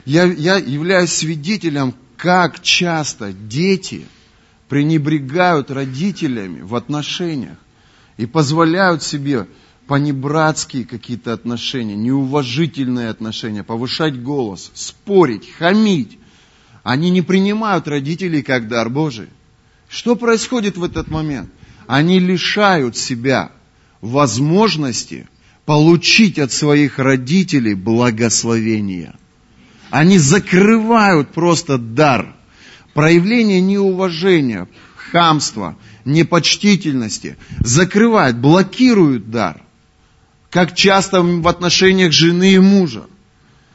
[0.04, 4.06] Я, я являюсь свидетелем как часто дети
[4.68, 7.58] пренебрегают родителями в отношениях
[8.16, 9.46] и позволяют себе
[9.86, 16.18] понебратские какие-то отношения, неуважительные отношения, повышать голос, спорить, хамить.
[16.82, 19.28] Они не принимают родителей как дар Божий.
[19.88, 21.50] Что происходит в этот момент?
[21.86, 23.52] Они лишают себя
[24.00, 25.28] возможности
[25.64, 29.14] получить от своих родителей благословения–
[29.98, 32.34] они закрывают просто дар.
[32.92, 39.62] Проявление неуважения, хамства, непочтительности закрывают, блокируют дар.
[40.50, 43.06] как часто в отношениях жены и мужа.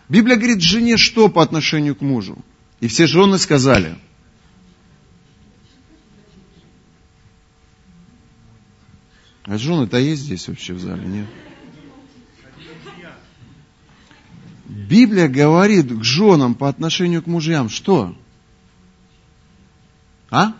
[0.09, 2.37] Библия говорит жене что по отношению к мужу.
[2.79, 3.95] И все жены сказали.
[9.43, 11.27] А жены-то есть здесь вообще в зале, нет?
[14.71, 18.15] Библия говорит к женам по отношению к мужьям что?
[20.29, 20.53] А?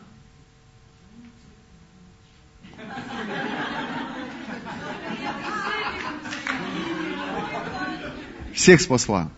[8.53, 9.31] Всех спасла.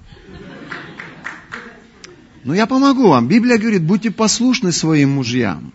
[2.44, 3.28] Но я помогу вам.
[3.28, 5.72] Библия говорит, будьте послушны своим мужьям.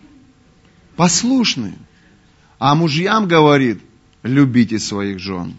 [0.97, 1.73] Послушны.
[2.59, 3.79] А мужьям говорит,
[4.23, 5.55] любите своих жен.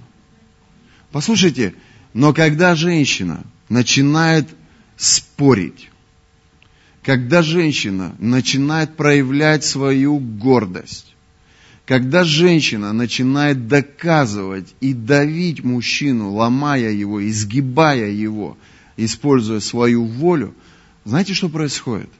[1.10, 1.74] Послушайте,
[2.12, 4.48] но когда женщина начинает
[4.96, 5.90] спорить,
[7.02, 11.14] когда женщина начинает проявлять свою гордость,
[11.86, 18.56] когда женщина начинает доказывать и давить мужчину, ломая его, изгибая его,
[18.96, 20.54] используя свою волю,
[21.04, 22.10] знаете, что происходит?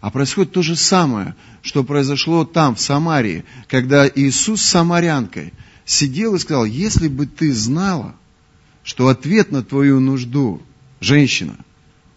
[0.00, 5.52] А происходит то же самое, что произошло там, в Самарии, когда Иисус с самарянкой
[5.84, 8.14] сидел и сказал, если бы ты знала,
[8.86, 10.62] что ответ на твою нужду,
[11.00, 11.56] женщина,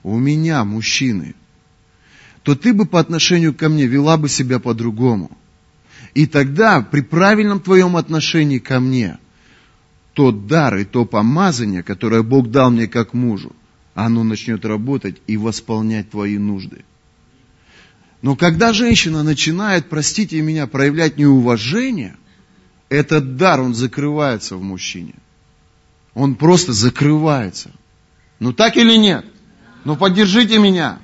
[0.03, 1.34] у меня, мужчины,
[2.43, 5.32] то ты бы по отношению ко мне вела бы себя по-другому.
[6.13, 9.17] И тогда при правильном твоем отношении ко мне,
[10.13, 13.51] тот дар и то помазание, которое Бог дал мне как мужу,
[13.95, 16.86] оно начнет работать и восполнять твои нужды.
[18.21, 22.15] Но когда женщина начинает, простите меня, проявлять неуважение,
[22.89, 25.15] этот дар, он закрывается в мужчине–
[26.13, 27.72] он просто закрывается.
[28.39, 29.26] Ну так или нет?
[29.86, 31.00] Ну поддержите меня.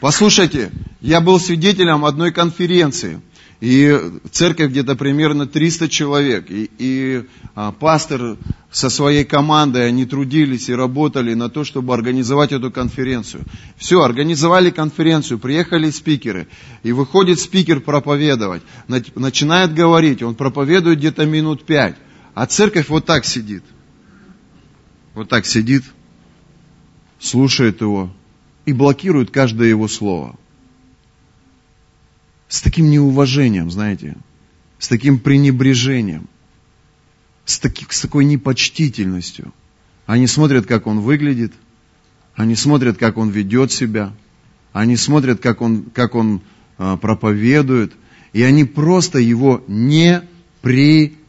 [0.00, 3.20] Послушайте, я был свидетелем одной конференции.
[3.60, 6.48] И церковь где-то примерно 300 человек.
[6.48, 7.24] И, и
[7.56, 8.36] а, пастор
[8.70, 13.42] со своей командой, они трудились и работали на то, чтобы организовать эту конференцию.
[13.76, 16.46] Все, организовали конференцию, приехали спикеры.
[16.84, 18.62] И выходит спикер проповедовать.
[18.86, 21.96] Начинает говорить, он проповедует где-то минут пять.
[22.34, 23.64] А церковь вот так сидит.
[25.14, 25.82] Вот так сидит,
[27.18, 28.12] слушает его
[28.66, 30.36] и блокирует каждое его слово
[32.48, 34.16] с таким неуважением, знаете,
[34.78, 36.28] с таким пренебрежением,
[37.44, 39.52] с, таки, с такой непочтительностью.
[40.06, 41.52] Они смотрят, как он выглядит,
[42.34, 44.12] они смотрят, как он ведет себя,
[44.72, 46.40] они смотрят, как он, как он
[46.78, 47.92] э, проповедует,
[48.32, 50.22] и они просто его не
[50.62, 51.26] принимают.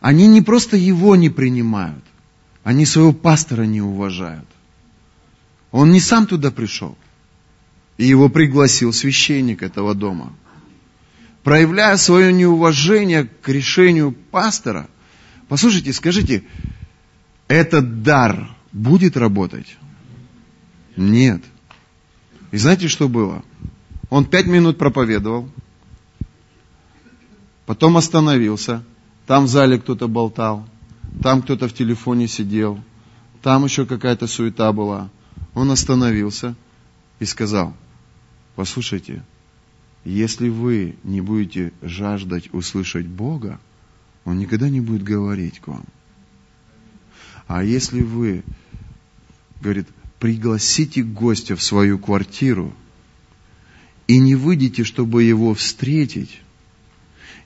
[0.00, 2.04] Они не просто его не принимают,
[2.62, 4.46] они своего пастора не уважают.
[5.70, 6.96] Он не сам туда пришел.
[7.98, 10.32] И его пригласил священник этого дома.
[11.42, 14.88] Проявляя свое неуважение к решению пастора,
[15.48, 16.44] послушайте, скажите,
[17.48, 19.76] этот дар будет работать?
[20.96, 21.42] Нет.
[22.52, 23.42] И знаете, что было?
[24.10, 25.50] Он пять минут проповедовал,
[27.66, 28.84] потом остановился,
[29.26, 30.68] там в зале кто-то болтал,
[31.22, 32.80] там кто-то в телефоне сидел,
[33.42, 35.10] там еще какая-то суета была.
[35.54, 36.54] Он остановился
[37.18, 37.74] и сказал–
[38.58, 39.22] Послушайте,
[40.04, 43.60] если вы не будете жаждать услышать Бога,
[44.24, 45.84] Он никогда не будет говорить к вам.
[47.46, 48.42] А если вы,
[49.62, 49.86] говорит,
[50.18, 52.74] пригласите гостя в свою квартиру
[54.08, 56.40] и не выйдете, чтобы его встретить,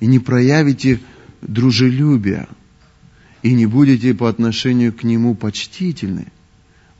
[0.00, 0.98] и не проявите
[1.42, 2.48] дружелюбия,
[3.42, 6.28] и не будете по отношению к нему почтительны,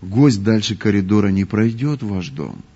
[0.03, 2.63] гость дальше коридора не пройдет в ваш дом–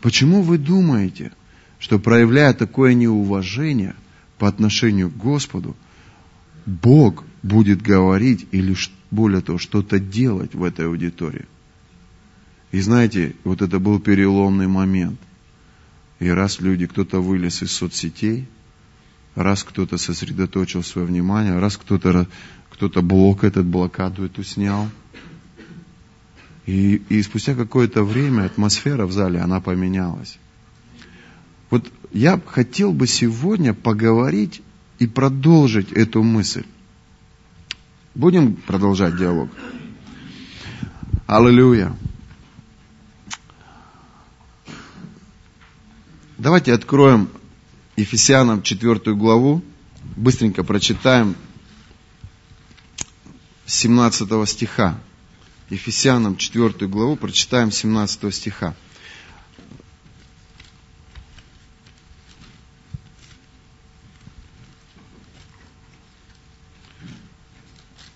[0.00, 1.32] Почему вы думаете,
[1.78, 3.94] что проявляя такое неуважение
[4.38, 5.76] по отношению к Господу,
[6.64, 8.76] Бог будет говорить или,
[9.10, 11.46] более того, что-то делать в этой аудитории?
[12.72, 15.20] И знаете, вот это был переломный момент.
[16.18, 18.48] И раз люди, кто-то вылез из соцсетей,
[19.34, 22.26] раз кто-то сосредоточил свое внимание, раз кто-то
[22.70, 24.90] кто блок этот, блокаду эту снял–
[26.66, 30.38] и, и спустя какое-то время атмосфера в зале, она поменялась.
[31.70, 34.62] Вот я хотел бы сегодня поговорить
[34.98, 36.64] и продолжить эту мысль.
[38.14, 39.50] Будем продолжать диалог?
[41.26, 41.94] Аллилуйя.
[46.38, 47.28] Давайте откроем
[47.96, 49.62] Ефесянам 4 главу,
[50.16, 51.34] быстренько прочитаем
[53.66, 54.98] 17 стиха.
[55.68, 58.74] Ефесянам 4 главу, прочитаем 17 стиха.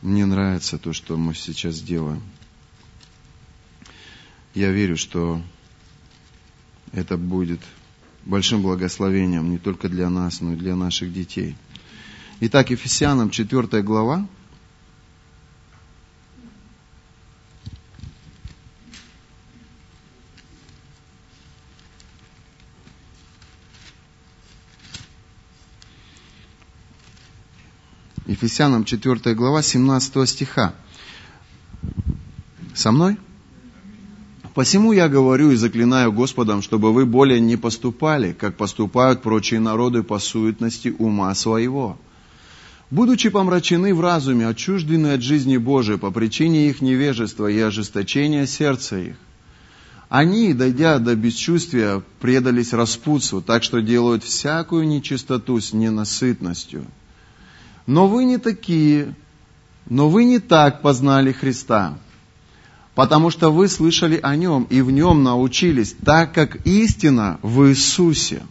[0.01, 2.23] Мне нравится то, что мы сейчас делаем.
[4.55, 5.43] Я верю, что
[6.93, 7.61] это будет
[8.25, 11.57] большим благословением не только для нас, но и для наших детей.
[12.41, 14.27] Итак, Ефесянам 4 глава,
[28.43, 30.73] Ефесянам 4 глава 17 стиха.
[32.73, 33.19] Со мной?
[34.55, 40.03] Посему я говорю и заклинаю Господом, чтобы вы более не поступали, как поступают прочие народы
[40.03, 41.99] по суетности ума своего.
[42.91, 48.97] Будучи помрачены в разуме, отчуждены от жизни Божией по причине их невежества и ожесточения сердца
[48.97, 49.17] их,
[50.09, 56.87] они, дойдя до бесчувствия, предались распутству, так что делают всякую нечистоту с ненасытностью–
[57.87, 59.15] но вы не такие,
[59.89, 61.99] но вы не так познали Христа,
[62.95, 68.43] потому что вы слышали о Нем и в Нем научились, так как истина в Иисусе.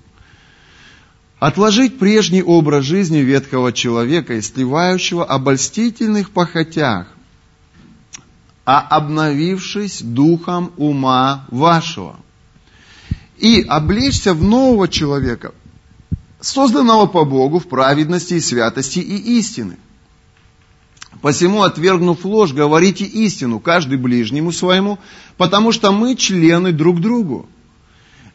[1.39, 7.07] Отложить прежний образ жизни ветхого человека, истлевающего обольстительных похотях,
[8.65, 12.17] а обновившись духом ума вашего,
[13.37, 15.53] и облечься в нового человека,
[16.41, 19.77] созданного по Богу в праведности и святости и истины.
[21.21, 24.99] Посему, отвергнув ложь, говорите истину, каждый ближнему своему,
[25.37, 27.49] потому что мы члены друг другу.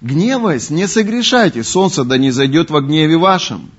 [0.00, 3.70] Гневаясь, не согрешайте, солнце да не зайдет во гневе вашем.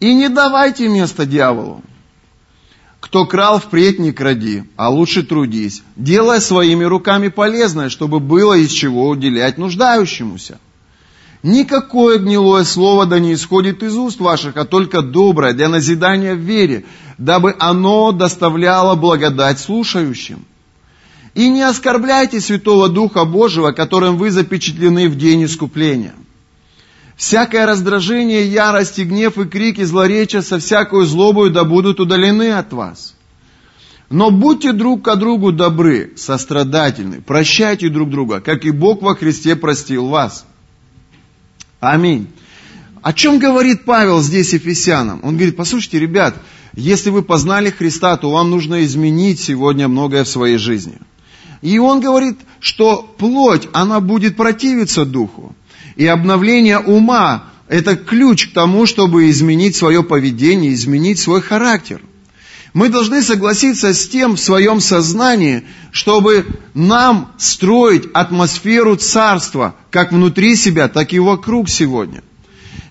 [0.00, 1.82] И не давайте место дьяволу.
[3.00, 8.70] Кто крал, впредь не кради, а лучше трудись, делая своими руками полезное, чтобы было из
[8.70, 10.58] чего уделять нуждающемуся.
[11.42, 16.40] Никакое гнилое слово да не исходит из уст ваших, а только доброе для назидания в
[16.40, 16.84] вере,
[17.16, 20.44] дабы оно доставляло благодать слушающим.
[21.34, 26.14] И не оскорбляйте Святого Духа Божьего, которым вы запечатлены в день искупления.
[27.16, 32.50] Всякое раздражение, ярость и гнев и крик и злоречие со всякой злобою да будут удалены
[32.52, 33.14] от вас.
[34.10, 39.54] Но будьте друг к другу добры, сострадательны, прощайте друг друга, как и Бог во Христе
[39.54, 40.44] простил вас.
[41.80, 42.28] Аминь.
[43.02, 45.20] О чем говорит Павел здесь Ефесянам?
[45.22, 46.34] Он говорит, послушайте, ребят,
[46.74, 50.98] если вы познали Христа, то вам нужно изменить сегодня многое в своей жизни.
[51.62, 55.54] И он говорит, что плоть, она будет противиться духу.
[55.96, 62.00] И обновление ума– это ключ к тому, чтобы изменить свое поведение, изменить свой характер.
[62.78, 70.54] Мы должны согласиться с тем в своем сознании, чтобы нам строить атмосферу царства, как внутри
[70.54, 72.22] себя, так и вокруг сегодня.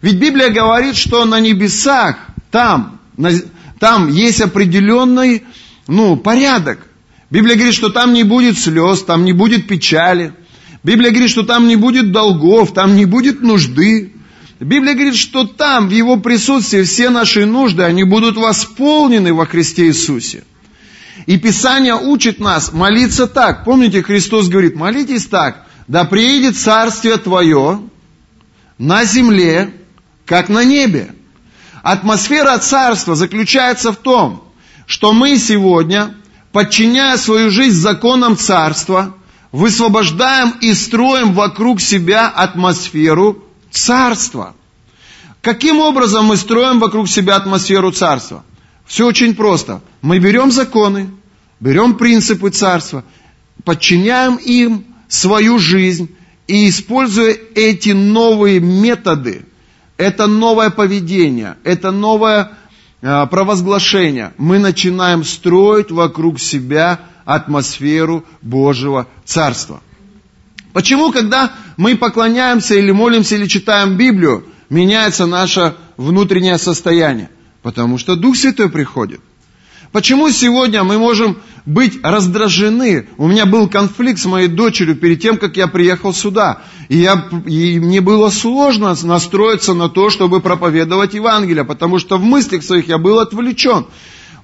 [0.02, 2.18] Ведь Библия говорит, что на небесах,
[2.52, 3.32] там, на,
[3.80, 5.44] там есть определенный
[5.88, 6.86] ну, порядок.
[7.30, 10.34] Библия говорит, что там не будет слез, там не будет печали.
[10.84, 14.12] Библия говорит, что там не будет долгов, там не будет нужды.
[14.60, 19.88] Библия говорит, что там, в Его присутствии, все наши нужды, они будут восполнены во Христе
[19.88, 20.44] Иисусе.
[21.28, 23.64] И Писание учит нас молиться так.
[23.64, 27.82] Помните, Христос говорит, молитесь так, да приедет Царствие Твое
[28.78, 29.74] на земле,
[30.26, 31.14] как на небе.
[31.84, 34.44] Атмосфера Царства заключается в том,
[34.88, 36.16] что мы сегодня,
[36.52, 39.16] подчиняя свою жизнь законам Царства,
[39.52, 43.47] высвобождаем и строим вокруг себя атмосферу
[43.78, 44.56] царства.
[45.42, 48.44] Каким образом мы строим вокруг себя атмосферу царства?
[48.86, 49.82] Все очень просто.
[50.02, 51.10] Мы берем законы,
[51.60, 53.04] берем принципы царства,
[53.64, 56.10] подчиняем им свою жизнь
[56.48, 59.46] и используя эти новые методы,
[59.98, 62.52] это новое поведение, это новое
[63.02, 69.82] э, провозглашение, мы начинаем строить вокруг себя атмосферу Божьего Царства.
[70.78, 77.32] Почему, когда мы поклоняемся или молимся или читаем Библию, меняется наше внутреннее состояние?
[77.64, 79.20] Потому что Дух Святой приходит.
[79.92, 83.08] Почему сегодня мы можем быть раздражены?
[83.18, 86.60] У меня был конфликт с моей дочерью перед тем, как я приехал сюда.
[86.90, 92.24] И, я, и мне было сложно настроиться на то, чтобы проповедовать Евангелие, потому что в
[92.24, 93.88] мыслях своих я был отвлечен.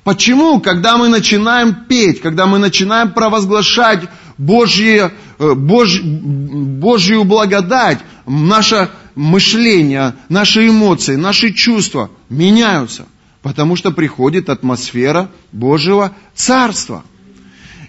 [0.03, 4.09] Почему, когда мы начинаем петь, когда мы начинаем провозглашать
[4.45, 13.05] Божье, э, Божь, Божью благодать, наше мышление, наши эмоции, наши чувства меняются,
[13.41, 17.03] потому что приходит атмосфера Божьего Царства.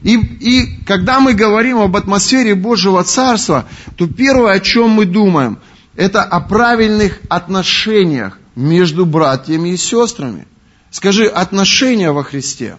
[0.02, 3.64] И, и когда мы говорим об атмосфере Божьего Царства,
[3.96, 5.58] то первое, о чем мы думаем,
[5.96, 10.46] это о правильных отношениях между братьями и сестрами.
[10.90, 12.76] Скажи, отношения во Христе.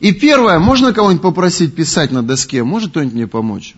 [0.00, 2.64] И первое, можно кого-нибудь попросить писать на доске?
[2.64, 3.74] Может кто-нибудь мне помочь?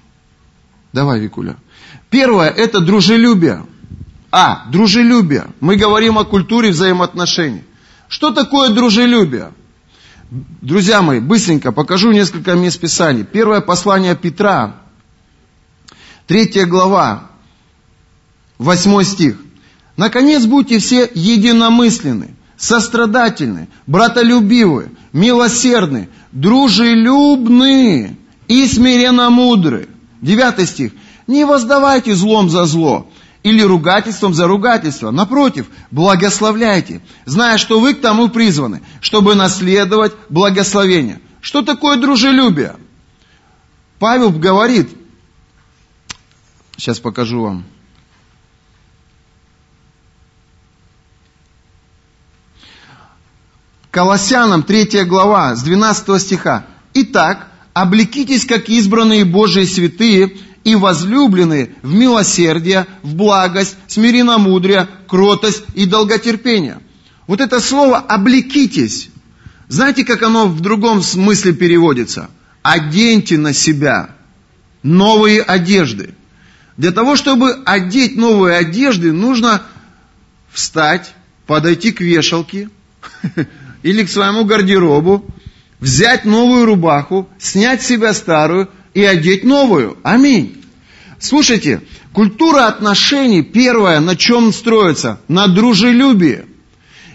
[0.93, 1.57] Давай, Викуля.
[2.11, 3.66] Первое, это дружелюбие.
[4.31, 5.49] А, дружелюбие.
[5.61, 7.64] Мы говорим о культуре взаимоотношений.
[8.09, 9.53] Что такое дружелюбие?
[10.31, 13.25] Друзья мои, быстренько покажу несколько мест Писаний.
[13.25, 14.77] Первое послание Петра,
[16.27, 17.31] третья глава,
[18.59, 19.37] восьмой стих.
[19.99, 29.88] Наконец, будьте все единомысленны, сострадательны, братолюбивы, милосердны, дружелюбны и смиренно мудры.
[30.20, 30.92] Девятый стих.
[31.26, 33.10] Не воздавайте злом за зло
[33.42, 35.10] или ругательством за ругательство.
[35.10, 41.20] Напротив, благословляйте, зная, что вы к тому призваны, чтобы наследовать благословение.
[41.40, 42.76] Что такое дружелюбие?
[43.98, 44.88] Павел говорит,
[46.76, 47.64] сейчас покажу вам.
[53.93, 56.64] Колоссянам 3 глава с 12 стиха.
[56.95, 60.34] Итак, облекитесь, как избранные Божии святые
[60.64, 66.78] и возлюбленные в милосердие, в благость, смиренномудрие, кротость и долготерпение.
[67.26, 69.11] Вот это слово «облекитесь»,
[69.68, 72.30] знаете, как оно в другом смысле переводится?
[72.62, 74.16] Оденьте на себя
[74.82, 76.14] новые одежды.
[76.78, 79.62] Для того, чтобы одеть новые одежды, нужно
[80.51, 81.12] встать,
[81.47, 82.70] подойти к вешалке
[83.83, 85.24] или к своему гардеробу,
[85.80, 89.99] взять новую рубаху, снять с себя старую и одеть новую.
[90.03, 90.64] Аминь.
[91.18, 95.20] Слушайте, культура отношений первая на чем строится?
[95.28, 96.47] На дружелюбии.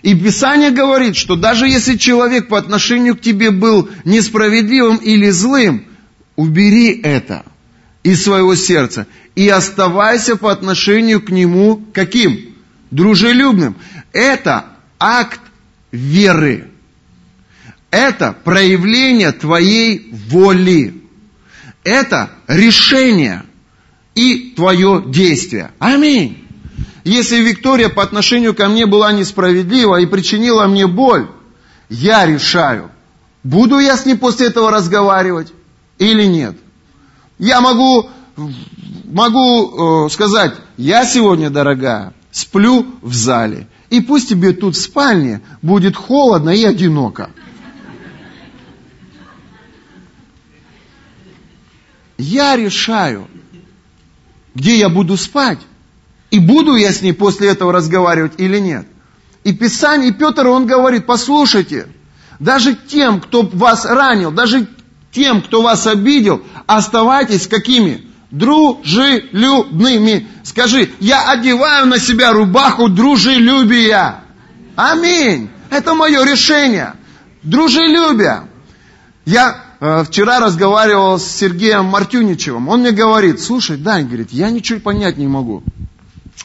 [0.04, 5.86] И Писание говорит, что даже если человек по отношению к тебе был несправедливым или злым,
[6.36, 7.44] убери это
[8.04, 12.40] из своего сердца и оставайся по отношению к нему каким?
[12.92, 13.76] Дружелюбным.
[14.14, 14.66] Это
[15.00, 15.42] акт
[15.98, 16.70] веры.
[17.90, 21.02] Это проявление твоей воли.
[21.84, 23.44] Это решение
[24.16, 25.72] и твое действие.
[25.80, 26.44] Аминь.
[27.04, 31.28] Если Виктория по отношению ко мне была несправедлива и причинила мне боль,
[31.90, 32.92] я решаю,
[33.44, 35.54] буду я с ней после этого разговаривать
[35.98, 36.58] или нет.
[37.40, 38.10] Я могу,
[39.06, 43.68] могу э, сказать, я сегодня, дорогая, сплю в зале.
[43.90, 47.30] И пусть тебе тут в спальне будет холодно и одиноко.
[52.18, 53.28] Я решаю,
[54.56, 55.60] где я буду спать,
[56.32, 58.88] и буду я с ней после этого разговаривать или нет.
[59.44, 61.88] И Писание, и Петр, он говорит, послушайте,
[62.40, 64.68] даже тем, кто вас ранил, даже
[65.12, 68.07] тем, кто вас обидел, оставайтесь какими?
[68.32, 70.28] Дружелюбными.
[70.44, 74.24] Скажи, я одеваю на себя рубаху дружелюбия.
[74.76, 75.50] Аминь.
[75.70, 76.94] Это мое решение.
[77.44, 78.44] Дружелюбие.
[79.26, 82.68] Я Э, вчера разговаривал с Сергеем Мартюничевым.
[82.68, 85.64] Он мне говорит, слушай, Дань, говорит, я ничего понять не могу.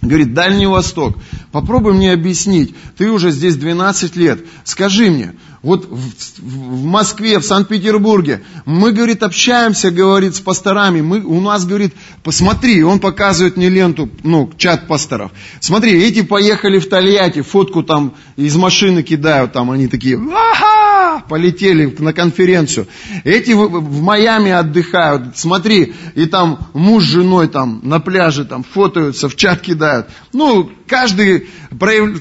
[0.03, 1.17] Говорит, Дальний Восток,
[1.51, 7.45] попробуй мне объяснить, ты уже здесь 12 лет, скажи мне, вот в, в Москве, в
[7.45, 11.95] Санкт-Петербурге, мы, говорит, общаемся, говорит, с пасторами, мы, у нас, говорит,
[12.25, 18.15] посмотри, он показывает мне ленту, ну, чат пасторов, смотри, эти поехали в Тольятти, фотку там
[18.37, 22.89] из машины кидают, там они такие, ага, полетели на конференцию,
[23.23, 28.65] эти в, в Майами отдыхают, смотри, и там муж с женой там на пляже там
[28.65, 31.49] фотаются, в чат кидают, ну, каждый,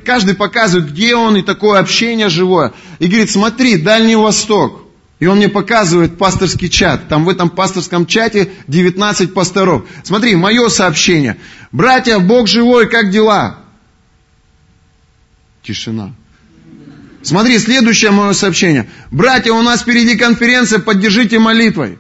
[0.06, 4.88] каждый показывает, где он, и такое общение живое, и говорит, смотри, Дальний Восток.
[5.20, 7.10] И он мне показывает пасторский чат.
[7.10, 9.84] Там в этом пасторском чате 19 пасторов.
[10.04, 11.38] Смотри, мое сообщение.
[11.72, 13.58] Братья, Бог живой, как дела?
[15.62, 16.14] Тишина.
[17.22, 18.90] Смотри, следующее мое сообщение.
[19.12, 22.00] Братья, у нас впереди конференция, поддержите молитвой.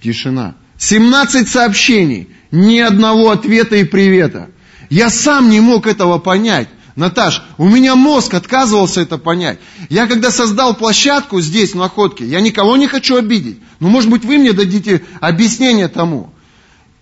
[0.00, 0.54] Тишина.
[0.78, 4.48] 17 сообщений, ни одного ответа и привета.
[4.90, 6.68] Я сам не мог этого понять.
[6.96, 9.58] Наташ, у меня мозг отказывался это понять.
[9.88, 13.60] Я когда создал площадку здесь, в Находке, я никого не хочу обидеть.
[13.78, 16.34] Но, может быть, вы мне дадите объяснение тому.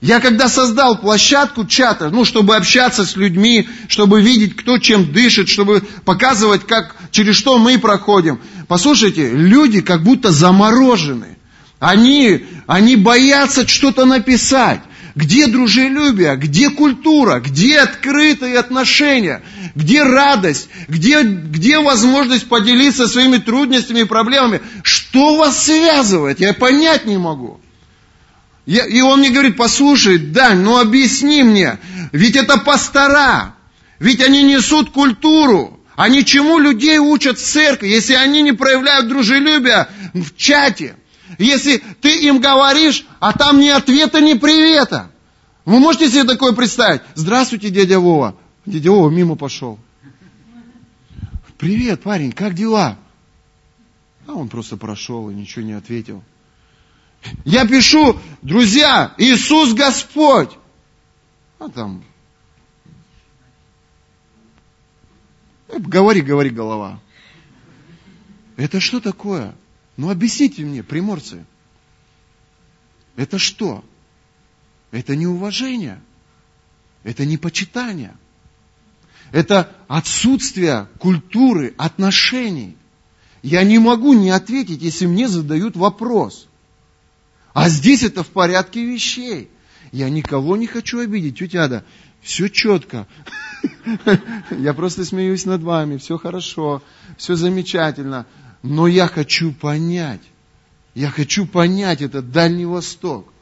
[0.00, 5.48] Я когда создал площадку чата, ну, чтобы общаться с людьми, чтобы видеть, кто чем дышит,
[5.48, 8.38] чтобы показывать, как, через что мы проходим.
[8.68, 11.38] Послушайте, люди как будто заморожены.
[11.80, 14.82] Они, они боятся что-то написать.
[15.18, 16.36] Где дружелюбие?
[16.36, 17.40] Где культура?
[17.40, 19.42] Где открытые отношения?
[19.74, 20.68] Где радость?
[20.86, 24.60] Где, где возможность поделиться своими трудностями и проблемами?
[24.84, 26.38] Что вас связывает?
[26.38, 27.60] Я понять не могу.
[28.64, 31.78] Я, и он мне говорит, послушай, Дань, ну объясни мне,
[32.12, 33.56] ведь это пастора,
[33.98, 39.88] ведь они несут культуру, Они чему людей учат в церкви, если они не проявляют дружелюбия
[40.14, 40.94] в чате?
[41.36, 45.10] Если ты им говоришь, а там ни ответа, ни привета.
[45.64, 47.02] Вы можете себе такое представить?
[47.14, 48.36] Здравствуйте, дядя Вова.
[48.64, 49.78] Дядя Вова мимо пошел.
[51.58, 52.96] Привет, парень, как дела?
[54.26, 56.22] А он просто прошел и ничего не ответил.
[57.44, 60.50] Я пишу, друзья, Иисус Господь.
[61.58, 62.04] А там,
[65.68, 67.00] э, говори, говори, голова.
[68.56, 69.54] Это что такое?
[69.98, 71.44] Ну объясните мне, приморцы.
[73.16, 73.84] Это что?
[74.92, 76.00] Это не уважение.
[77.02, 78.16] Это не почитание.
[79.32, 82.76] Это отсутствие культуры, отношений.
[83.42, 86.46] Я не могу не ответить, если мне задают вопрос.
[87.52, 89.50] А здесь это в порядке вещей.
[89.90, 91.38] Я никого не хочу обидеть.
[91.38, 91.84] Тетя Ада,
[92.20, 93.08] все четко.
[94.50, 95.96] Я просто смеюсь над вами.
[95.96, 96.82] Все хорошо,
[97.16, 98.26] все замечательно.
[98.62, 100.22] Но я хочу понять.
[100.94, 103.32] Я хочу понять этот Дальний Восток.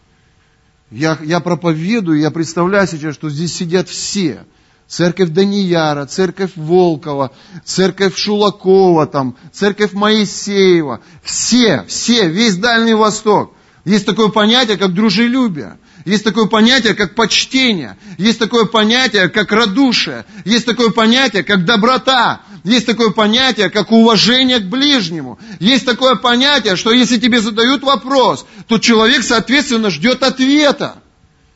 [0.91, 4.45] Я, я проповедую, я представляю сейчас, что здесь сидят все
[4.89, 7.33] церковь Данияра, церковь Волкова,
[7.65, 11.01] церковь Шулакова, там, церковь Моисеева.
[11.23, 13.53] Все, все, весь Дальний Восток.
[13.85, 15.79] Есть такое понятие, как дружелюбие.
[16.05, 17.97] Есть такое понятие, как почтение.
[18.17, 20.25] Есть такое понятие, как радушие.
[20.45, 22.43] Есть такое понятие, как доброта.
[22.67, 25.39] Есть такое понятие, как уважение к ближнему.
[25.61, 30.97] Есть такое понятие, что если тебе задают вопрос, то человек, соответственно, ждет ответа.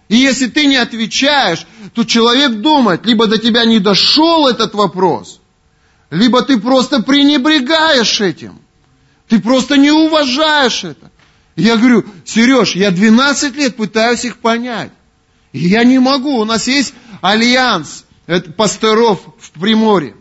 [0.08, 5.40] И если ты не отвечаешь, то человек думает, либо до тебя не дошел этот вопрос,
[6.10, 8.60] либо ты просто пренебрегаешь этим.
[9.26, 11.10] Ты просто не уважаешь это.
[11.56, 14.92] Я говорю, Сереж, я 12 лет пытаюсь их понять.
[15.52, 16.38] И я не могу.
[16.38, 18.04] У нас есть альянс
[18.56, 20.14] пасторов в Приморье.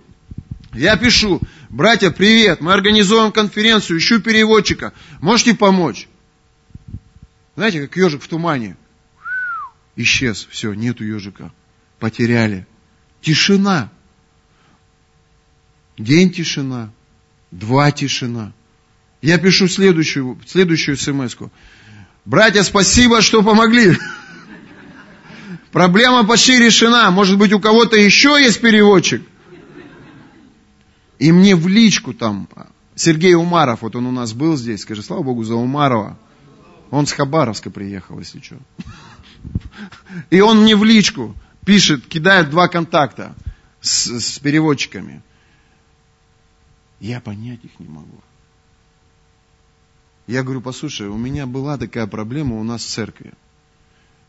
[0.73, 4.93] Я пишу, братья, привет, мы организуем конференцию, ищу переводчика.
[5.19, 6.07] Можете помочь?
[7.55, 8.77] Знаете, как ежик в тумане.
[9.95, 11.51] Исчез, все, нету ежика.
[11.97, 12.67] Потеряли.
[13.21, 13.91] Тишина.
[15.97, 16.91] День тишина.
[17.51, 18.53] Два тишина.
[19.21, 21.49] Я пишу следующую, следующую смс -ку.
[22.25, 23.97] Братья, спасибо, что помогли.
[25.71, 27.09] Проблема почти решена.
[27.11, 29.23] Может быть, у кого-то еще есть переводчик?
[31.19, 32.47] И мне в личку там
[32.95, 36.17] Сергей Умаров, вот он у нас был здесь, скажи, слава Богу, за Умарова.
[36.91, 38.57] Он с Хабаровска приехал, если что.
[40.29, 43.35] И он мне в личку пишет, кидает два контакта
[43.81, 45.21] с, с переводчиками.
[46.99, 48.21] Я понять их не могу.
[50.25, 53.33] Я говорю, послушай, у меня была такая проблема у нас в церкви.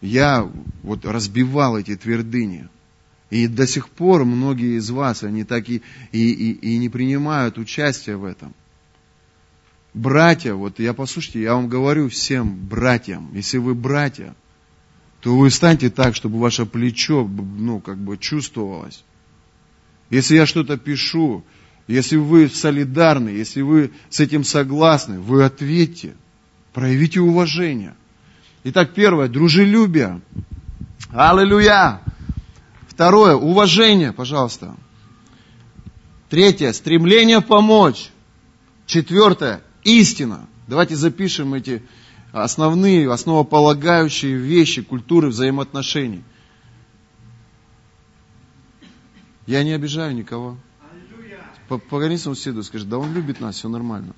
[0.01, 0.51] Я
[0.83, 2.69] вот разбивал эти твердыни.
[3.31, 7.59] И до сих пор многие из вас, они так и, и, и, и не принимают
[7.59, 8.55] участие в этом.
[9.95, 14.35] Братья, вот я послушайте, я вам говорю всем братьям, если вы братья,
[15.21, 19.05] то вы станьте так, чтобы ваше плечо, ну, как бы чувствовалось.
[20.09, 21.45] Если я что-то пишу,
[21.87, 26.15] если вы солидарны, если вы с этим согласны, вы ответьте,
[26.73, 27.95] проявите уважение.
[28.65, 30.21] Итак, первое, дружелюбие.
[31.13, 32.01] Аллилуйя.
[33.01, 34.77] Второе, уважение, пожалуйста.
[36.29, 38.11] Третье, стремление помочь.
[38.85, 40.47] Четвертое, истина.
[40.67, 41.83] Давайте запишем эти
[42.31, 46.23] основные, основополагающие вещи культуры взаимоотношений.
[49.47, 50.59] Я не обижаю никого.
[51.89, 54.13] Своему соседу скажи, да он любит нас, все нормально.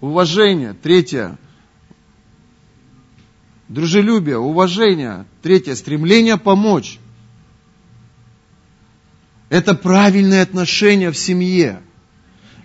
[0.00, 0.72] Уважение.
[0.72, 1.38] Третье.
[3.72, 5.24] Дружелюбие, уважение.
[5.40, 5.74] Третье.
[5.74, 6.98] Стремление помочь.
[9.48, 11.80] Это правильные отношения в семье.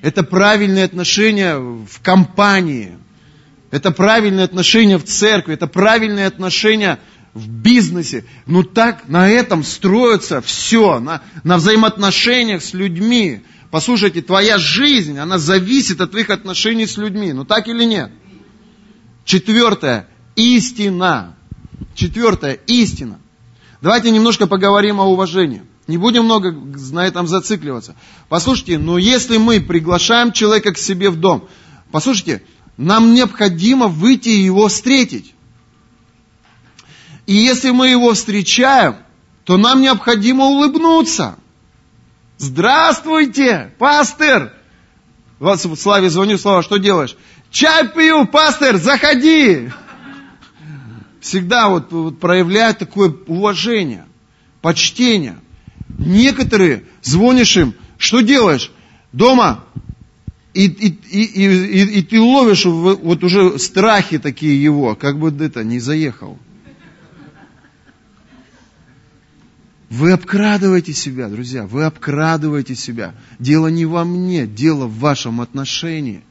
[0.02, 2.98] Это правильные отношения в компании.
[3.72, 5.54] Это правильные отношения в церкви.
[5.54, 7.00] Это правильные отношения
[7.34, 8.26] в бизнесе.
[8.46, 13.44] Ну так на этом строится все, на, на взаимоотношениях с людьми.
[13.72, 17.32] Послушайте, твоя жизнь, она зависит от твоих отношений с людьми.
[17.32, 18.12] Ну так или нет?
[19.24, 20.10] Четвертое.
[20.38, 21.36] Истина.
[21.96, 22.54] Четвертое.
[22.68, 23.20] Истина.
[23.82, 25.64] Давайте немножко поговорим о уважении.
[25.88, 27.96] Не будем много на этом зацикливаться.
[28.30, 31.50] Послушайте, но если мы приглашаем человека к себе в дом,
[31.92, 32.44] послушайте,
[32.78, 35.34] нам необходимо выйти и его встретить.
[37.26, 38.98] И если мы его встречаем,
[39.44, 41.38] то нам необходимо улыбнуться.
[42.38, 44.54] Здравствуйте, пастор!
[45.40, 47.16] Вот Славе звоню, Слава, что делаешь?
[47.50, 49.72] Чай пью, пастор, заходи!
[51.28, 54.06] Всегда вот, вот проявляет такое уважение,
[54.62, 55.38] почтение–
[55.98, 58.72] Некоторые звонишь им, что делаешь?
[59.14, 59.64] Дома.
[60.54, 65.64] И, и, и, и, и ты ловишь вот уже страхи такие его, как бы это
[65.64, 66.38] не заехал.
[69.90, 73.16] Вы обкрадываете себя, друзья, вы обкрадываете себя.
[73.40, 76.24] Дело не во мне, дело в вашем отношении.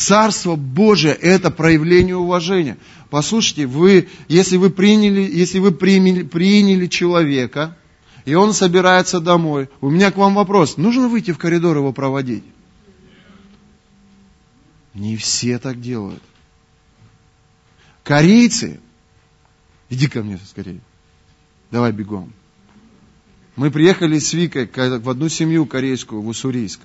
[0.00, 2.78] Царство Божие– это проявление уважения.
[3.10, 7.76] Послушайте, вы, если вы приняли, если вы приняли, приняли человека,
[8.24, 12.44] и он собирается домой, у меня к вам вопрос, нужно выйти в коридор его проводить?
[14.94, 16.22] Не все так делают.
[18.02, 18.80] Корейцы,
[19.90, 20.80] иди ко мне скорее,
[21.70, 22.32] давай бегом.
[23.54, 26.80] Мы приехали с Викой в одну семью корейскую, в Уссурийск.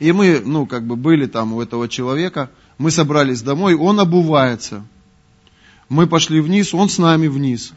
[0.00, 4.84] И мы, ну, как бы были там у этого человека, мы собрались домой, он обувается.
[5.90, 7.72] Мы пошли вниз, он с нами вниз.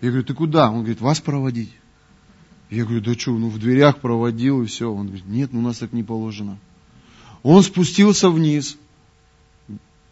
[0.00, 0.68] Я говорю, ты куда?
[0.68, 1.72] Он говорит, вас проводить.
[2.68, 4.92] Я говорю, да что, ну в дверях проводил и все.
[4.92, 6.58] Он говорит, нет, ну у нас так не положено.
[7.44, 8.76] Он спустился вниз.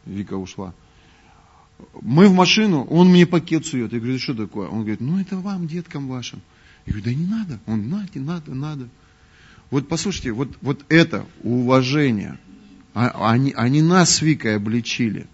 [0.06, 0.72] Вика ушла.
[2.00, 3.92] Мы в машину, он мне пакет сует.
[3.92, 4.68] Я говорю, что такое?
[4.68, 6.40] Он говорит, ну это вам, деткам вашим.
[6.86, 7.60] Я говорю, да не надо.
[7.66, 8.88] Он, надо, надо, надо.
[9.70, 12.38] Вот послушайте, вот, вот это уважение.
[12.94, 15.26] А, они, они нас с Викой обличили.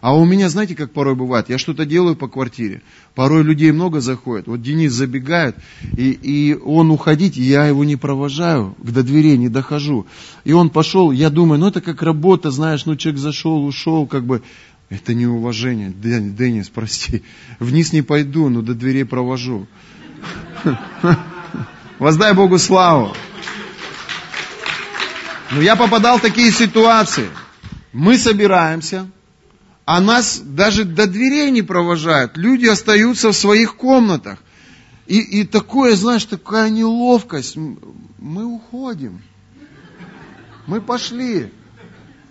[0.00, 2.82] А у меня, знаете, как порой бывает, я что-то делаю по квартире,
[3.14, 5.56] порой людей много заходит, вот Денис забегает,
[5.96, 10.06] и, и он уходить, я его не провожаю, до дверей не дохожу.
[10.44, 14.26] И он пошел, я думаю, ну это как работа, знаешь, ну человек зашел, ушел, как
[14.26, 14.42] бы,
[14.90, 15.90] это неуважение.
[15.90, 17.22] Денис, прости,
[17.58, 19.66] вниз не пойду, но до дверей провожу.
[21.98, 23.14] Воздай Богу славу.
[25.54, 27.28] Но я попадал в такие ситуации.
[27.92, 29.08] Мы собираемся,
[29.84, 32.36] а нас даже до дверей не провожают.
[32.36, 34.42] Люди остаются в своих комнатах.
[35.06, 37.56] И, и такое, знаешь, такая неловкость.
[38.18, 39.22] Мы уходим.
[40.66, 41.52] Мы пошли.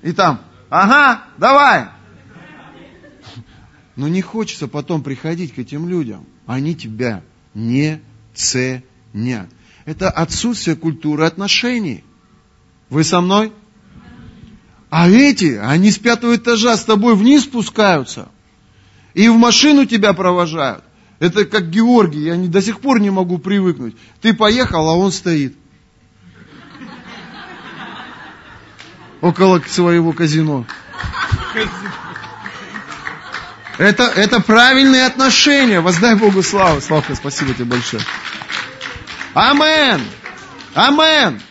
[0.02, 1.86] И там, ага, давай.
[3.96, 6.26] Но не хочется потом приходить к этим людям.
[6.46, 7.22] Они тебя
[7.54, 8.02] не
[8.34, 9.48] ценят.
[9.86, 12.04] Это отсутствие культуры отношений.
[12.90, 13.52] Вы со мной?
[14.90, 18.30] А эти, они с пятого этажа с тобой вниз спускаются.
[19.16, 20.84] И в машину тебя провожают.
[21.20, 23.96] Это как Георгий, я не, до сих пор не могу привыкнуть.
[24.22, 25.56] Ты поехал, а он стоит.
[29.22, 30.66] Около своего казино.
[33.80, 35.80] Это, это правильные отношения.
[35.82, 36.82] Воздай Богу славу.
[36.82, 38.04] Славка, спасибо тебе большое.
[39.34, 40.02] Амен.
[40.76, 41.42] Амен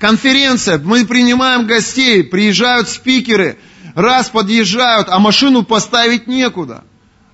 [0.00, 3.58] конференция, мы принимаем гостей, приезжают спикеры,
[3.94, 6.82] раз подъезжают, а машину поставить некуда.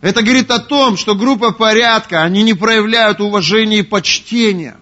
[0.02, 4.76] Это говорит о том, что группа порядка, они не проявляют уважения и почтения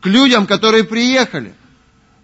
[0.00, 1.54] к людям, которые приехали.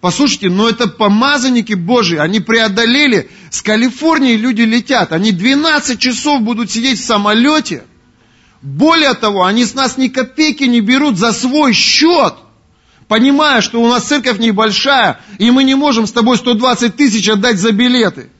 [0.01, 6.71] Послушайте, но это помазанники Божьи, они преодолели, с Калифорнии люди летят, они 12 часов будут
[6.71, 7.85] сидеть в самолете.
[8.63, 12.35] Более того, они с нас ни копейки не берут за свой счет–
[13.13, 17.59] понимая, что у нас церковь небольшая, и мы не можем с тобой 120 тысяч отдать
[17.59, 18.31] за билеты.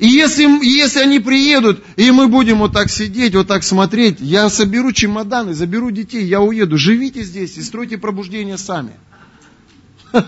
[0.00, 4.50] И если, если они приедут, и мы будем вот так сидеть, вот так смотреть, я
[4.50, 6.76] соберу чемоданы, заберу детей, я уеду.
[6.78, 8.90] Живите здесь и стройте пробуждение сами.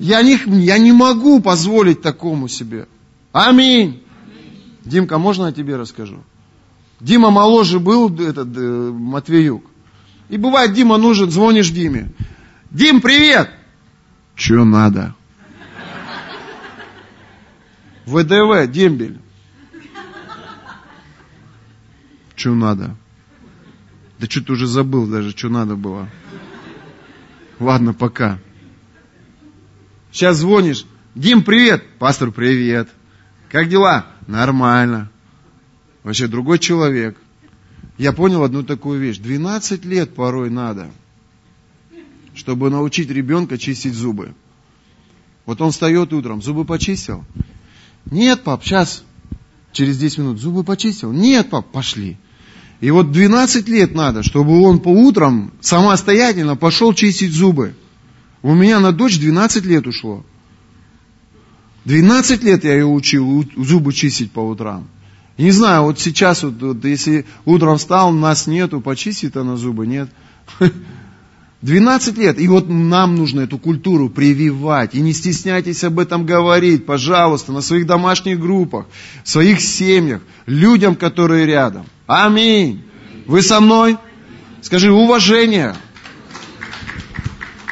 [0.00, 2.88] Я не, я не могу позволить такому себе.
[3.30, 4.02] Аминь.
[4.84, 6.24] Димка, можно я тебе расскажу?
[6.98, 9.64] Дима моложе был, этот э, Матвеюк.
[10.28, 12.10] И бывает, Дима нужен, звонишь Диме.
[12.70, 13.50] Дим, привет!
[14.36, 15.14] Че надо?
[18.06, 19.18] ВДВ, дембель.
[22.34, 22.96] Че надо?
[24.18, 26.08] Да что-то уже забыл даже, что надо было.
[27.60, 28.38] Ладно, пока.
[30.10, 30.84] Сейчас звонишь.
[31.14, 31.84] Дим, привет.
[31.98, 32.88] Пастор, привет.
[33.50, 34.06] Как дела?
[34.26, 35.10] Нормально.
[36.02, 37.16] Вообще другой человек
[37.98, 39.18] я понял одну такую вещь.
[39.18, 40.90] 12 лет порой надо,
[42.34, 44.34] чтобы научить ребенка чистить зубы.
[45.46, 47.24] Вот он встает утром, зубы почистил?
[48.06, 49.04] Нет, пап, сейчас,
[49.72, 51.12] через 10 минут, зубы почистил?
[51.12, 52.16] Нет, пап, пошли.
[52.80, 57.74] И вот 12 лет надо, чтобы он по утрам самостоятельно пошел чистить зубы.
[58.42, 60.24] У меня на дочь 12 лет ушло.
[61.84, 64.86] 12 лет я ее учил зубы чистить по утрам.
[65.36, 70.08] Не знаю, вот сейчас, вот, вот, если утром встал, нас нету, почистит она зубы, нет.
[71.64, 72.38] 12 лет.
[72.38, 74.94] И вот нам нужно эту культуру прививать.
[74.94, 78.86] И не стесняйтесь об этом говорить, пожалуйста, на своих домашних группах,
[79.24, 81.86] в своих семьях, людям, которые рядом.
[82.06, 82.82] Аминь.
[83.26, 83.96] Вы со мной?
[84.60, 85.74] Скажи, уважение.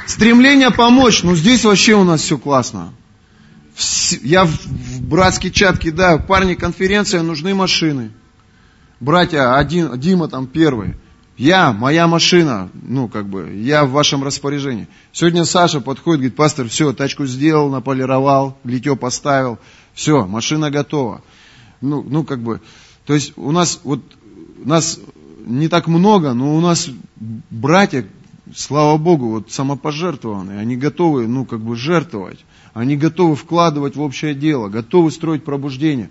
[0.06, 1.22] Стремление помочь.
[1.22, 2.94] Ну, здесь вообще у нас все классно.
[4.22, 8.12] Я в братский чат кидаю, парни, конференция, нужны машины.
[9.00, 10.94] Братья, один, Дима там первый.
[11.38, 14.86] Я, моя машина, ну, как бы, я в вашем распоряжении.
[15.12, 19.58] Сегодня Саша подходит, говорит, пастор, все, тачку сделал, наполировал, литье поставил,
[19.94, 21.22] все, машина готова.
[21.80, 22.60] Ну, ну, как бы,
[23.06, 24.02] то есть у нас, вот,
[24.64, 25.00] нас
[25.46, 26.88] не так много, но у нас
[27.50, 28.06] братья,
[28.54, 32.44] слава Богу, вот самопожертвованные, они готовы, ну, как бы, жертвовать.
[32.74, 36.10] Они готовы вкладывать в общее дело, готовы строить пробуждение.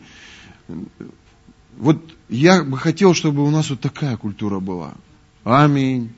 [1.77, 1.97] Вот
[2.29, 4.93] я бы хотел, чтобы у нас вот такая культура была.
[5.43, 6.11] Аминь.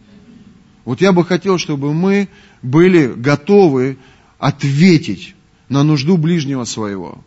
[0.86, 2.28] Вот я бы хотел, чтобы мы
[2.62, 3.98] были готовы
[4.38, 5.36] ответить
[5.70, 7.20] на нужду ближнего своего.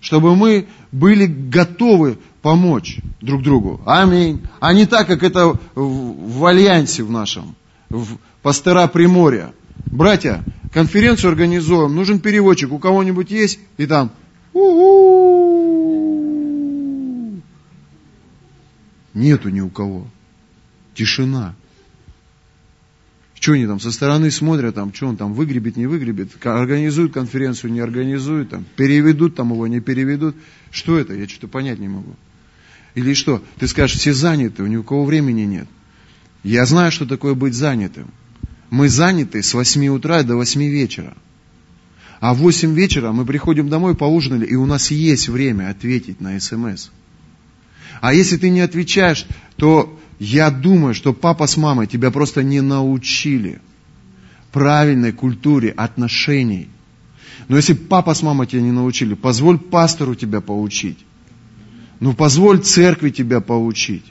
[0.00, 3.80] Чтобы мы были готовы помочь друг другу.
[3.86, 4.42] Аминь.
[4.60, 7.56] А не так, как это в альянсе в нашем,
[7.88, 9.52] в пастора Приморья.
[9.86, 13.58] Братья, конференцию организуем, нужен переводчик, у кого-нибудь есть?
[13.76, 14.12] И там,
[14.52, 15.18] у-у-у.
[19.18, 20.06] нету ни у кого.
[20.94, 21.54] Тишина.
[23.34, 27.72] Что они там со стороны смотрят, там, что он там выгребет, не выгребет, организуют конференцию,
[27.72, 30.34] не организуют, там, переведут там его, не переведут.
[30.70, 31.14] Что это?
[31.14, 32.16] Я что-то понять не могу.
[32.96, 33.42] Или что?
[33.58, 35.68] Ты скажешь, все заняты, ни у кого времени нет.
[36.42, 38.10] Я знаю, что такое быть занятым.
[38.70, 41.14] Мы заняты с 8 утра до 8 вечера.
[42.20, 46.38] А в 8 вечера мы приходим домой, поужинали, и у нас есть время ответить на
[46.40, 46.90] смс.
[48.00, 49.26] А если ты не отвечаешь,
[49.56, 53.60] то я думаю, что папа с мамой тебя просто не научили
[54.52, 56.68] правильной культуре отношений.
[57.48, 60.98] Но если папа с мамой тебя не научили, позволь пастору тебя поучить.
[62.00, 64.04] Ну, позволь церкви тебя поучить.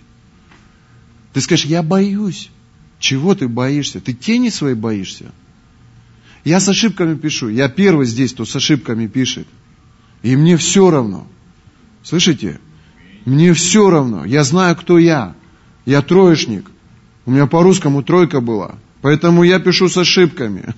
[1.37, 2.49] Ты скажешь, я боюсь.
[2.97, 3.99] Чего ты боишься?
[3.99, 5.25] Ты тени своей боишься?
[6.43, 7.47] Я с ошибками пишу.
[7.47, 9.47] Я первый здесь, кто с ошибками пишет.
[10.23, 11.27] И мне все равно.
[12.01, 12.59] Слышите?
[13.25, 14.25] Мне все равно.
[14.25, 15.35] Я знаю, кто я.
[15.85, 16.71] Я троечник.
[17.27, 18.73] У меня по-русскому тройка была.
[19.03, 20.73] Поэтому я пишу с ошибками.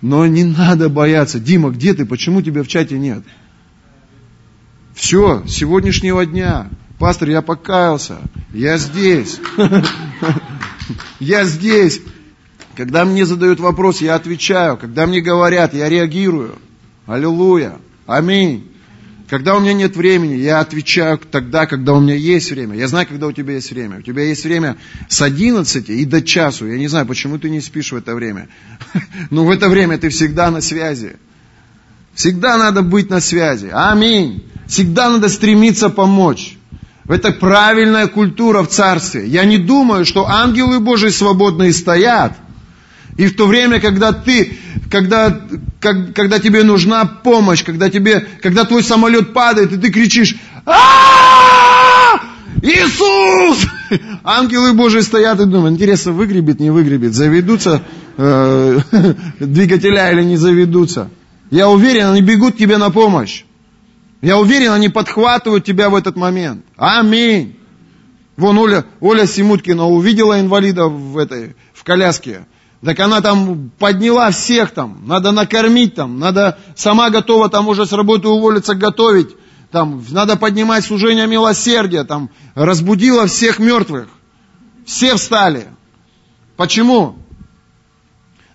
[0.00, 1.38] Но не надо бояться.
[1.38, 2.06] Дима, где ты?
[2.06, 3.24] Почему тебя в чате нет?
[4.94, 6.70] Все, с сегодняшнего дня.
[7.00, 8.18] Пастор, я покаялся.
[8.52, 9.40] Я здесь.
[11.18, 12.02] Я здесь.
[12.76, 14.76] Когда мне задают вопрос, я отвечаю.
[14.76, 16.56] Когда мне говорят, я реагирую.
[17.06, 17.78] Аллилуйя.
[18.06, 18.68] Аминь.
[19.30, 22.76] Когда у меня нет времени, я отвечаю тогда, когда у меня есть время.
[22.76, 24.00] Я знаю, когда у тебя есть время.
[24.00, 24.76] У тебя есть время
[25.08, 26.66] с 11 и до часу.
[26.66, 28.48] Я не знаю, почему ты не спишь в это время.
[29.30, 31.16] Но в это время ты всегда на связи.
[32.12, 33.70] Всегда надо быть на связи.
[33.72, 34.44] Аминь.
[34.66, 36.58] Всегда надо стремиться помочь.
[37.10, 39.26] Это правильная культура в царстве.
[39.26, 42.36] Я не думаю, что ангелы Божии свободные стоят–
[43.20, 44.56] и в то время, когда ты,
[44.90, 45.42] когда,
[45.78, 52.18] как, когда тебе нужна помощь, когда тебе, когда твой самолет падает, и ты кричишь, а
[52.62, 53.66] Иисус!
[54.24, 57.82] Ангелы Божии стоят и думают, интересно, выгребет, не выгребет, заведутся
[58.16, 58.78] э,
[59.40, 61.10] двигателя или не заведутся.
[61.50, 63.44] Я уверен, они бегут тебе на помощь.
[64.22, 66.64] Я уверен, они подхватывают тебя в этот момент.
[66.76, 67.56] Аминь.
[68.36, 72.46] Вон Оля, Оля Симуткина увидела инвалида в, этой, в коляске.
[72.82, 77.92] Так она там подняла всех там, надо накормить там, надо сама готова там уже с
[77.92, 79.36] работы уволиться готовить,
[79.70, 84.08] там надо поднимать служение милосердия, там разбудила всех мертвых.
[84.86, 85.68] Все встали.
[86.56, 87.16] Почему?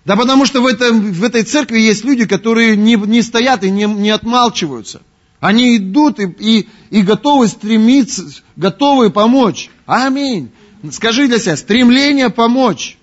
[0.04, 3.70] Да потому что в, этом, в этой церкви есть люди, которые не, не стоят и
[3.70, 5.02] не, не отмалчиваются.
[5.46, 8.24] Они идут и, и, и готовы стремиться,
[8.56, 9.70] готовы помочь.
[9.86, 10.50] Аминь.
[10.90, 12.98] Скажи для себя, стремление помочь.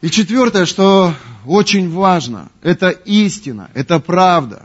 [0.00, 1.12] И четвертое, что
[1.44, 4.64] очень важно, это истина, это правда.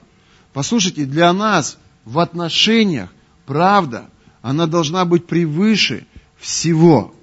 [0.54, 3.10] Послушайте, для нас в отношениях
[3.46, 4.06] правда,
[4.42, 6.08] она должна быть превыше
[6.38, 7.14] всего.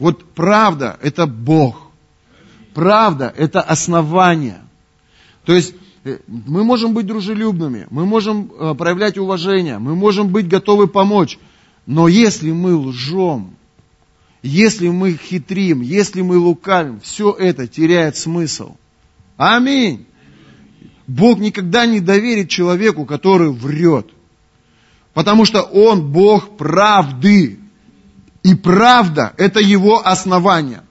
[0.00, 1.92] Вот правда– это Бог.
[2.74, 4.60] Правда– это основание.
[5.44, 5.74] То есть
[6.26, 11.38] мы можем быть дружелюбными, мы можем э, проявлять уважение, мы можем быть готовы помочь.
[11.86, 13.56] Но если мы лжем,
[14.42, 18.76] если мы хитрим, если мы лукавим, все это теряет смысл.
[19.36, 20.06] Аминь.
[21.06, 24.06] Бог никогда не доверит человеку, который врет.
[25.12, 27.58] Потому что Он Бог правды.
[28.42, 30.82] И правда– это Его основание.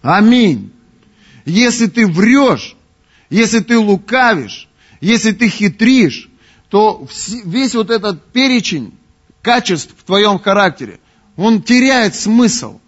[0.00, 0.72] Аминь.
[1.44, 2.76] Если ты врешь,
[3.30, 4.68] если ты лукавишь,
[5.00, 6.28] если ты хитришь,
[6.70, 7.06] то
[7.44, 8.94] весь вот этот перечень
[9.42, 11.00] качеств в твоем характере,
[11.36, 12.80] он теряет смысл.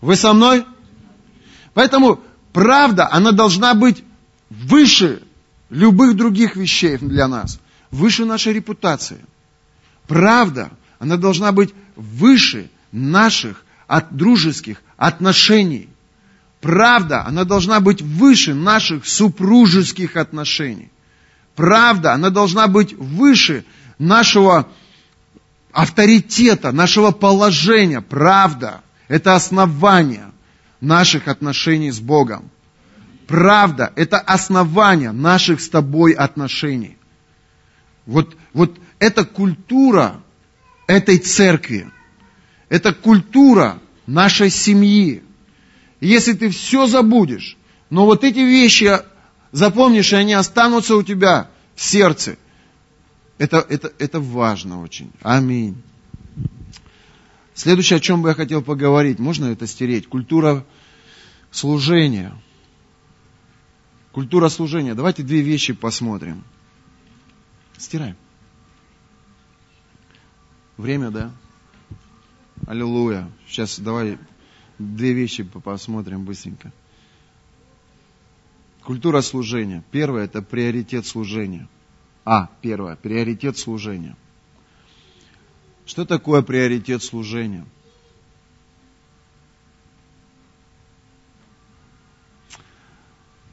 [0.00, 0.64] Вы со мной?
[1.74, 2.20] Поэтому
[2.52, 4.04] правда, она должна быть
[4.48, 5.22] выше
[5.70, 9.18] любых других вещей для нас, выше нашей репутации.
[10.06, 15.88] Правда, она должна быть выше наших от дружеских отношений.
[16.60, 20.90] Правда, она должна быть выше наших супружеских отношений.
[21.54, 23.64] Правда, она должна быть выше
[23.98, 24.68] нашего
[25.72, 28.00] авторитета, нашего положения.
[28.00, 30.32] Правда, это основание
[30.80, 32.50] наших отношений с Богом.
[33.26, 36.96] Правда, это основание наших с тобой отношений.
[38.06, 40.20] Вот, вот эта культура
[40.86, 41.88] этой церкви,
[42.68, 45.22] это культура нашей семьи.
[46.00, 47.56] Если ты все забудешь,
[47.90, 49.00] но вот эти вещи
[49.52, 52.36] запомнишь, и они останутся у тебя в сердце,
[53.38, 55.10] это, это, это важно очень.
[55.22, 55.80] Аминь.
[57.54, 60.08] Следующее, о чем бы я хотел поговорить, можно это стереть?
[60.08, 60.64] Культура
[61.50, 62.32] служения–
[64.18, 64.96] Культура служения.
[64.96, 66.42] Давайте две вещи посмотрим.
[67.76, 68.16] Стираем.
[70.76, 71.30] Время, да?
[72.66, 73.30] Аллилуйя.
[73.46, 74.18] Сейчас давай
[74.78, 76.72] две вещи посмотрим быстренько.
[78.82, 79.84] Культура служения.
[79.90, 81.68] Первое– это приоритет служения.
[82.24, 84.16] А, первое– приоритет служения.
[85.84, 87.64] Что такое приоритет служения?–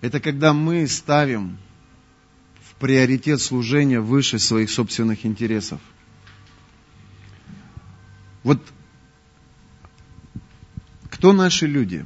[0.05, 1.57] Это когда мы ставим
[2.61, 5.81] в приоритет служения выше своих собственных интересов.
[8.43, 8.61] Вот
[11.25, 12.05] кто наши люди?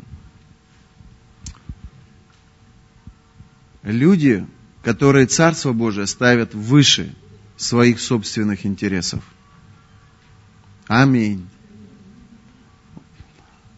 [3.84, 4.48] Люди,
[4.82, 7.14] которые Царство Божие ставят выше
[7.58, 9.22] своих собственных интересов.
[10.88, 11.46] Аминь.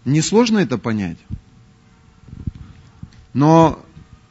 [0.06, 1.18] Несложно это понять.
[3.34, 3.84] Но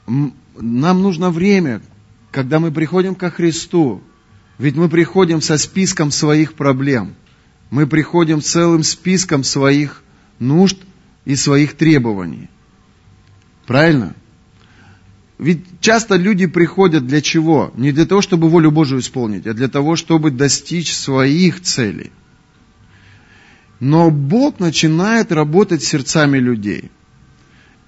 [0.06, 1.82] нам нужно время,
[2.30, 4.00] когда мы приходим ко Христу.
[4.58, 7.16] Ведь мы приходим со списком своих проблем.
[7.70, 10.04] Мы приходим целым списком своих
[10.38, 10.78] нужд
[11.24, 12.48] и своих требований.
[13.66, 14.14] Правильно?
[15.38, 17.72] Ведь часто люди приходят для чего?
[17.76, 22.10] Не для того, чтобы волю Божию исполнить, а для того, чтобы достичь своих целей.
[23.80, 26.90] Но Бог начинает работать сердцами людей–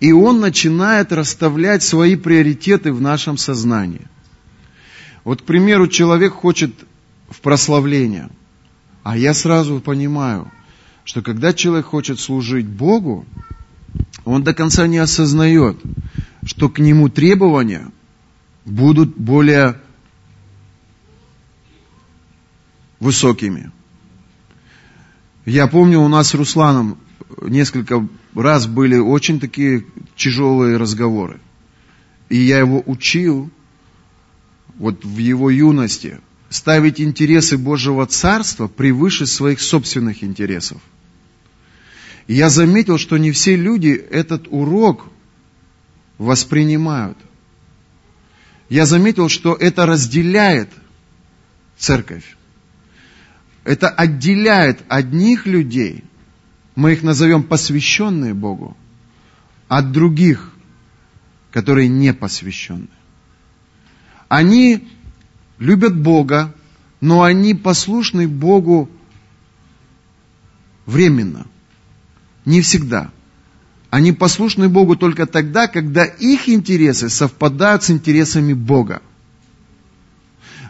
[0.02, 4.08] и он начинает расставлять свои приоритеты в нашем сознании.
[5.22, 6.72] Вот, к примеру, человек хочет
[7.28, 8.28] в прославление,
[9.04, 10.50] а я сразу понимаю,
[11.04, 13.26] что когда человек хочет служить Богу,
[14.24, 15.76] он до конца не осознает,
[16.44, 17.90] что к нему требования
[18.64, 19.76] будут более
[23.00, 23.70] высокими.
[25.44, 26.98] Я помню, у нас с Русланом
[27.40, 29.84] несколько раз были очень такие
[30.16, 31.40] тяжелые разговоры.
[32.28, 33.50] И я его учил,
[34.76, 36.20] вот в его юности,
[36.52, 40.80] ставить интересы Божьего Царства превыше своих собственных интересов.
[42.26, 45.06] И я заметил, что не все люди этот урок
[46.18, 47.18] воспринимают.
[48.68, 50.70] Я заметил, что это разделяет
[51.76, 52.36] церковь.
[53.64, 56.04] Это отделяет одних людей–
[56.74, 58.76] мы их назовем посвященные Богу,
[59.68, 60.52] от других,
[61.50, 62.88] которые не посвященные.
[64.28, 64.88] Они
[65.62, 66.52] любят Бога,
[67.00, 68.90] но они послушны Богу
[70.86, 71.46] временно,
[72.44, 73.10] не всегда.
[73.88, 79.02] Они послушны Богу только тогда, когда их интересы совпадают с интересами Бога.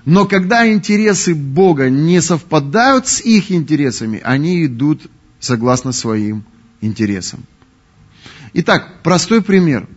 [0.04, 5.08] Но когда интересы Бога не совпадают с их интересами, они идут
[5.40, 6.44] согласно своим
[6.80, 7.44] интересам.
[8.52, 9.88] Итак, простой пример.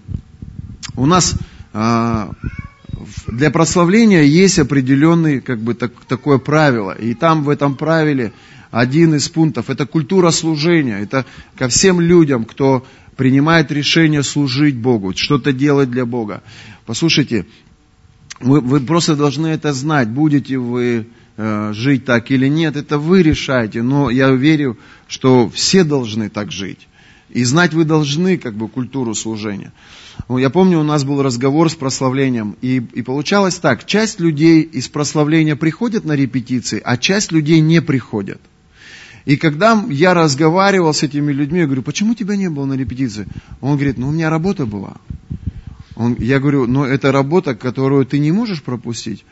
[0.95, 1.35] У нас
[1.73, 2.29] э,
[3.27, 6.91] для прославления есть определенный, как бы, так, такое правило.
[6.91, 8.33] И там в этом правиле
[8.71, 10.99] один из пунктов– это культура служения.
[10.99, 11.25] Это
[11.57, 12.85] ко всем людям, кто
[13.15, 16.43] принимает решение служить Богу, что-то делать для Бога.
[16.85, 17.45] Послушайте,
[18.39, 23.21] вы, вы просто должны это знать, будете вы Э, жить так или нет, это вы
[23.21, 24.77] решаете, но я верю,
[25.07, 26.87] что все должны так жить.
[27.35, 29.73] И знать вы должны как бы культуру служения.
[30.29, 34.61] Ну, я помню, у нас был разговор с прославлением, и, и получалось так, часть людей
[34.61, 38.39] из прославления приходят на репетиции, а часть людей не приходят.
[39.25, 43.27] И когда я разговаривал с этими людьми, я говорю, почему тебя не было на репетиции?
[43.59, 44.95] Он говорит, ну у меня работа была.
[45.97, 49.25] Он, я говорю, но это работа, которую ты не можешь пропустить.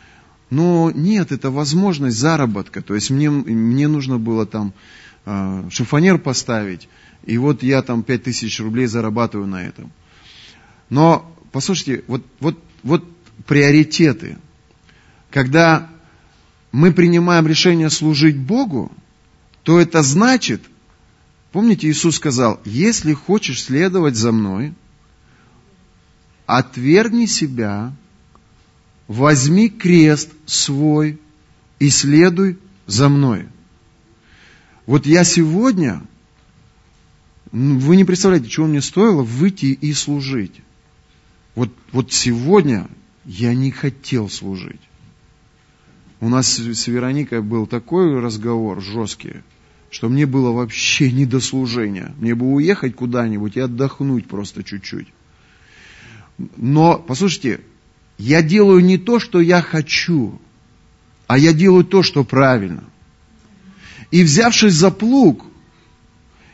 [0.50, 2.82] но нет, это возможность заработка.
[2.82, 4.74] То есть мне, мне нужно было там
[5.26, 6.90] э, шифонер поставить,
[7.26, 9.92] и вот я там 5000 рублей зарабатываю на этом.
[10.90, 13.06] Но, послушайте, вот, вот, вот
[13.46, 14.38] приоритеты.
[15.30, 15.90] Когда
[16.72, 18.92] мы принимаем решение служить Богу,
[19.64, 20.62] то это значит,
[21.52, 24.74] помните, Иисус сказал, если хочешь следовать за мной,
[26.46, 27.94] отвергни себя,
[29.08, 31.20] возьми крест свой
[31.80, 33.48] и следуй за мной.
[34.86, 36.02] Вот я сегодня,
[37.54, 40.60] вы не представляете, чего мне стоило выйти и служить.
[41.54, 42.90] Вот, вот сегодня
[43.26, 44.82] я не хотел служить.
[46.20, 49.44] У нас с Вероникой был такой разговор жесткий,
[49.92, 52.16] что мне было вообще не до служения.
[52.18, 55.10] Мне бы уехать куда-нибудь и отдохнуть просто чуть-чуть.
[56.58, 57.62] Но, послушайте,
[58.18, 60.42] я делаю не то, что я хочу,
[61.28, 62.84] а я делаю то, что правильно.
[64.10, 65.46] И взявшись за плуг,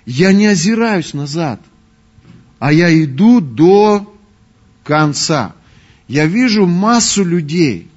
[0.10, 1.62] я не озираюсь назад,
[2.58, 4.12] а я иду до
[4.84, 5.54] конца.
[6.08, 7.88] Я вижу массу людей.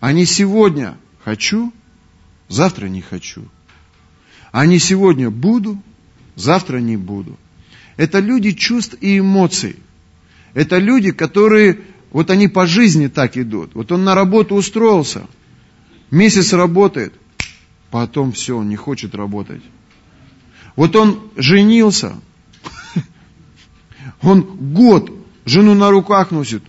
[0.00, 1.72] Они сегодня хочу,
[2.48, 3.44] завтра не хочу.
[4.50, 5.80] Они сегодня буду,
[6.34, 7.38] завтра не буду.
[7.96, 9.76] Это люди чувств и эмоций.
[10.52, 11.78] Это люди, которые,
[12.10, 13.70] вот они по жизни так идут.
[13.74, 15.28] Вот он на работу устроился,
[16.10, 17.14] месяц работает,
[17.92, 19.62] потом все, он не хочет работать.
[20.76, 22.14] Вот он женился,
[24.22, 25.10] он год
[25.44, 26.62] жену на руках носит,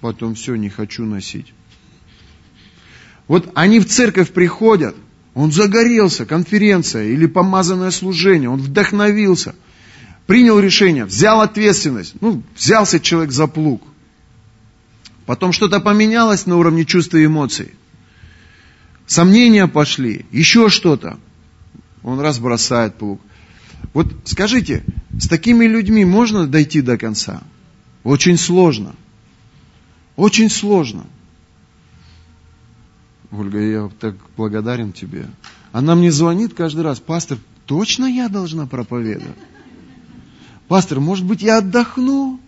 [0.00, 1.52] потом все, не хочу носить.
[3.28, 4.96] Вот они в церковь приходят,
[5.34, 9.54] он загорелся, конференция или помазанное служение, он вдохновился–
[10.30, 13.82] принял решение, взял ответственность, ну, взялся человек за плуг.
[15.26, 17.74] Потом что-то поменялось на уровне чувств и эмоций.
[19.08, 21.18] Сомнения пошли, еще что-то.
[22.04, 23.20] Он раз бросает плуг.
[23.92, 24.84] Вот скажите,
[25.18, 27.42] с такими людьми можно дойти до конца?
[28.04, 28.94] Очень сложно.
[30.16, 31.06] Очень сложно.
[33.30, 35.26] Ольга, я так благодарен тебе.
[35.72, 39.36] Она мне звонит каждый раз, пастор, точно я должна проповедовать?
[40.70, 42.40] пастор, может быть, я отдохну?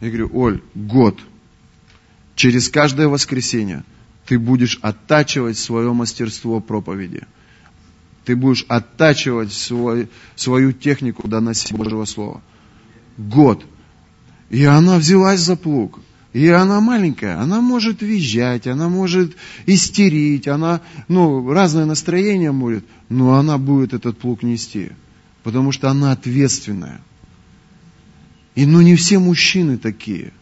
[0.00, 1.20] Я говорю, Оль, год.
[2.34, 3.84] Через каждое воскресенье
[4.24, 7.26] ты будешь оттачивать свое мастерство проповеди.
[8.24, 12.42] Ты будешь оттачивать свой, свою технику доносить Божьего Слова.
[13.16, 13.64] Год.
[14.50, 16.00] И она взялась за плуг.
[16.32, 23.34] И она маленькая, она может визжать, она может истерить, она, ну, разное настроение будет, но
[23.34, 24.92] она будет этот плуг нести,
[25.42, 27.00] потому что она ответственная.
[28.54, 30.32] И ну не все мужчины такие.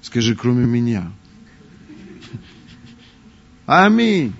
[0.00, 1.10] Скажи, кроме меня.
[3.66, 4.32] Аминь.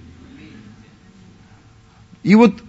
[2.26, 2.60] И вот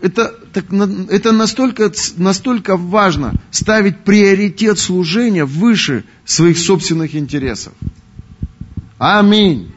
[0.00, 0.64] это, так,
[1.10, 7.74] это настолько, настолько важно ставить приоритет служения выше своих собственных интересов.
[8.96, 9.70] Аминь.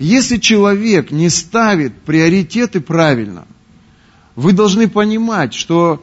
[0.00, 3.46] Если человек не ставит приоритеты правильно,
[4.36, 6.02] вы должны понимать, что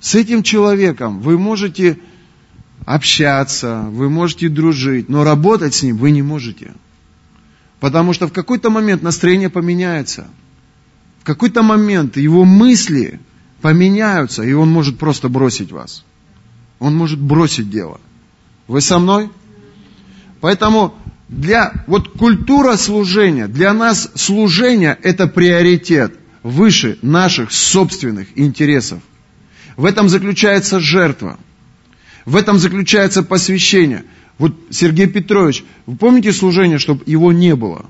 [0.00, 2.00] с этим человеком вы можете
[2.84, 6.72] общаться, вы можете дружить, но работать с ним вы не можете.
[7.78, 10.26] Потому что в какой-то момент настроение поменяется.
[11.22, 13.20] В какой-то момент его мысли
[13.60, 16.04] поменяются, и он может просто бросить вас.
[16.80, 18.00] Он может бросить дело.
[18.66, 19.30] Вы со мной?
[20.40, 20.96] Поэтому
[21.28, 26.12] для, вот культура служения, для нас служение это приоритет
[26.42, 29.00] выше наших собственных интересов.
[29.76, 31.38] В этом заключается жертва.
[32.24, 34.02] В этом заключается посвящение.
[34.38, 37.86] Вот Сергей Петрович, вы помните служение, чтобы его не было?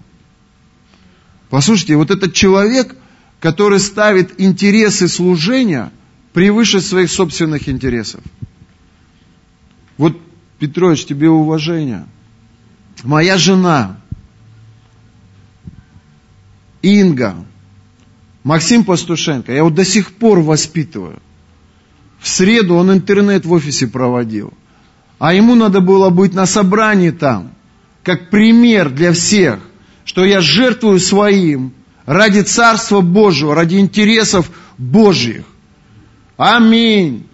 [1.49, 2.95] Послушайте, вот этот человек,
[3.43, 5.91] который ставит интересы служения
[6.33, 8.23] превыше своих собственных интересов.
[9.99, 10.17] Вот,
[10.59, 12.07] Петрович, тебе уважение.
[13.03, 13.99] Моя жена,
[16.81, 17.35] Инга,
[18.45, 21.21] Максим Пастушенко, я вот до сих пор воспитываю–
[22.23, 24.53] в среду он интернет в офисе проводил.
[25.19, 27.53] А ему надо было быть на собрании там,
[28.05, 29.59] как пример для всех,
[30.05, 31.73] что я жертвую своим
[32.07, 35.45] ради Царства Божьего, ради интересов Божьих.
[36.37, 37.27] Аминь.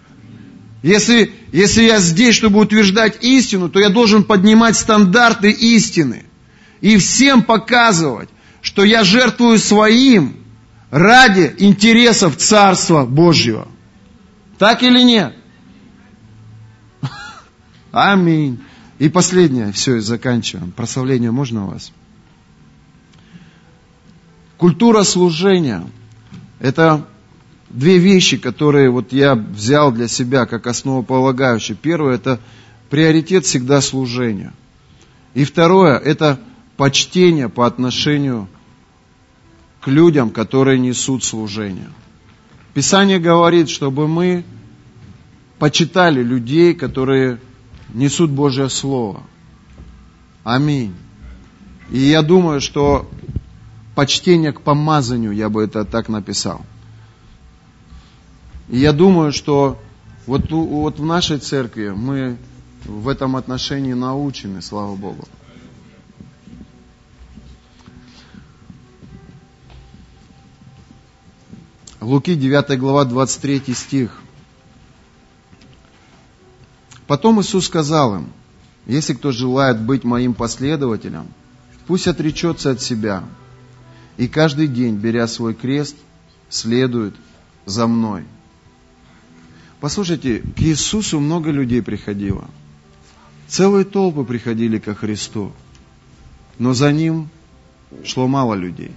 [0.82, 6.24] Если, если я здесь, чтобы утверждать истину, то я должен поднимать стандарты истины
[6.80, 8.28] и всем показывать,
[8.60, 10.36] что я жертвую своим
[10.90, 13.68] ради интересов Царства Божьего.
[14.58, 15.34] Так или нет?
[17.92, 18.60] Аминь.
[18.98, 20.72] И последнее, все, заканчиваем.
[20.72, 21.92] Прославление можно у вас?
[24.58, 25.86] Культура служения–
[26.60, 27.06] это
[27.70, 31.76] две вещи, которые вот я взял для себя как основополагающие.
[31.80, 32.40] Первое– это
[32.90, 34.52] приоритет всегда служения.
[35.34, 36.40] И второе– это
[36.76, 38.48] почтение по отношению
[39.80, 41.90] к людям, которые несут служение.
[42.74, 44.44] Писание говорит, чтобы мы
[45.60, 47.38] почитали людей, которые
[47.94, 49.22] несут Божье Слово.
[50.42, 50.94] Аминь.
[51.92, 53.08] И я думаю, что
[53.98, 56.64] почтение к помазанию, я бы это так написал.
[58.68, 59.76] И я думаю, что
[60.24, 62.36] вот, вот в нашей церкви мы
[62.84, 65.26] в этом отношении научены, слава Богу.
[72.00, 74.20] Луки 9 глава 23 стих.
[77.08, 78.28] Потом Иисус сказал им,
[78.86, 81.26] если кто желает быть моим последователем,
[81.88, 83.24] пусть отречется от себя
[84.18, 85.96] и каждый день, беря свой крест,
[86.50, 87.14] следует
[87.64, 88.24] за мной.
[89.80, 92.44] Послушайте, к Иисусу много людей приходило.
[93.46, 95.52] Целые толпы приходили ко Христу.
[96.58, 97.30] Но за Ним
[98.04, 98.92] шло мало людей.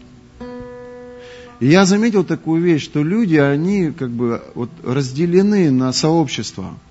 [1.59, 6.77] И я заметил такую вещь, что люди, они как бы вот разделены на сообщества–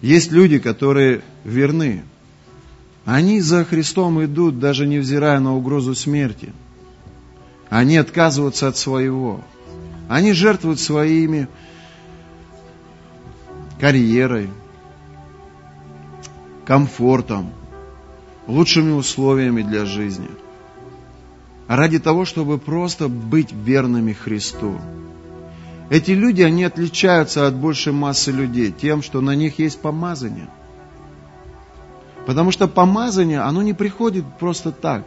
[0.00, 2.02] есть люди, которые верны.
[3.04, 6.52] Они за Христом идут, даже невзирая на угрозу смерти.
[7.70, 9.40] Они отказываются от своего.
[10.08, 11.48] Они жертвуют своими
[13.78, 14.50] карьерой,
[16.66, 17.52] комфортом,
[18.48, 20.28] лучшими условиями для жизни.
[21.68, 24.80] Ради того, чтобы просто быть верными Христу.
[25.90, 30.48] Эти люди, они отличаются от большей массы людей тем, что на них есть помазание.
[32.26, 35.06] Потому что помазание, оно не приходит просто так.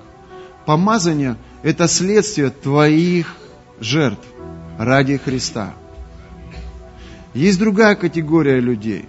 [0.65, 3.35] Помазание– это следствие твоих
[3.79, 4.27] жертв
[4.77, 5.73] ради Христа.
[7.33, 9.07] Есть другая категория людей.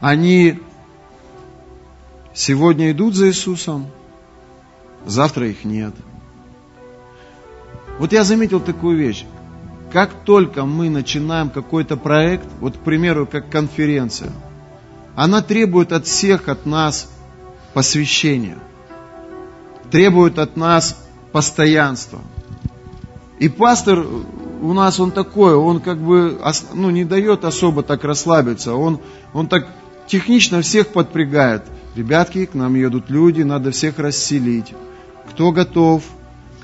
[0.00, 0.58] Они
[2.34, 3.86] сегодня идут за Иисусом,
[5.06, 5.94] завтра их нет.
[7.98, 9.24] Вот я заметил такую вещь.
[9.92, 14.32] Как только мы начинаем какой-то проект, вот, к примеру, как конференция,
[15.16, 17.10] она требует от всех, от нас
[17.74, 18.58] посвящения,
[19.90, 20.96] требует от нас
[21.32, 22.20] постоянства.
[23.38, 24.04] И пастор
[24.60, 26.38] у нас он такой, он как бы
[26.74, 29.00] ну, не дает особо так расслабиться, он,
[29.32, 29.66] он так
[30.06, 31.62] технично всех подпрягает.
[31.96, 34.74] Ребятки, к нам едут люди, надо всех расселить.
[35.30, 36.04] Кто готов,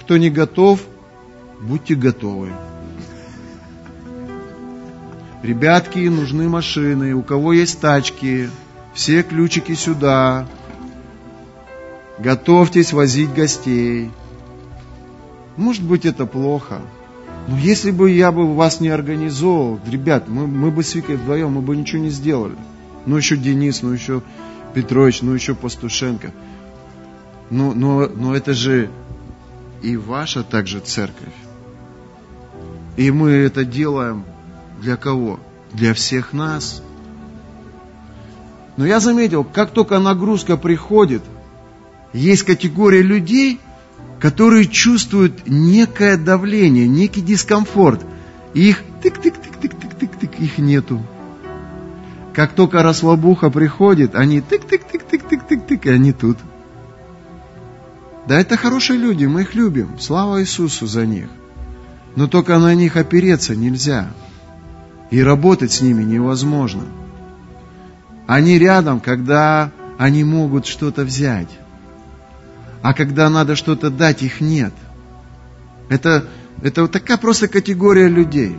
[0.00, 0.80] кто не готов,
[1.60, 2.50] будьте готовы.
[5.42, 8.50] Ребятки, нужны машины, у кого есть тачки,
[8.94, 10.46] все ключики сюда.
[12.18, 14.10] Готовьтесь возить гостей.
[15.56, 16.80] Может быть, это плохо.
[17.48, 21.52] Но если бы я бы вас не организовал, ребят, мы, мы бы с Викой вдвоем,
[21.52, 22.56] мы бы ничего не сделали.
[23.06, 24.22] Ну, еще Денис, ну, еще
[24.74, 26.32] Петрович, ну, еще Пастушенко.
[27.50, 28.90] Но, но, но это же
[29.82, 31.32] и ваша также церковь.
[32.96, 34.24] И мы это делаем
[34.80, 35.38] для кого?
[35.72, 36.82] Для всех нас.
[38.76, 41.22] Но я заметил, как только нагрузка приходит,
[42.12, 43.60] есть категория людей,
[44.20, 48.04] которые чувствуют некое давление, некий дискомфорт.
[48.54, 51.02] И их тык-тык-тык-тык-тык-тык, их нету.
[52.32, 56.38] Как только расслабуха приходит, они тык-тык-тык-тык-тык-тык, и они тут.
[58.26, 59.98] Да, это хорошие люди, мы их любим.
[59.98, 61.28] Слава Иисусу за них.
[62.16, 64.08] Но только на них опереться нельзя.
[65.10, 66.82] И работать с ними невозможно.
[68.26, 71.48] Они рядом, когда они могут что-то взять.
[72.86, 74.72] А когда надо что-то дать, их нет.
[75.88, 76.24] Это,
[76.62, 78.56] это вот такая просто категория людей.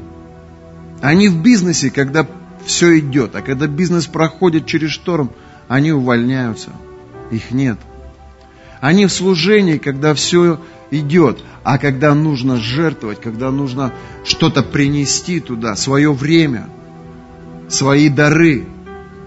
[0.99, 2.27] Они в бизнесе, когда
[2.65, 5.31] все идет, а когда бизнес проходит через шторм,
[5.69, 6.71] они увольняются.
[7.31, 7.77] Их нет.
[8.81, 10.59] Они в служении, когда все
[10.91, 13.93] идет, а когда нужно жертвовать, когда нужно
[14.25, 16.67] что-то принести туда, свое время,
[17.69, 18.65] свои дары,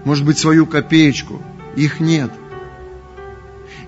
[0.05, 1.41] может быть, свою копеечку,
[1.75, 2.29] их нет.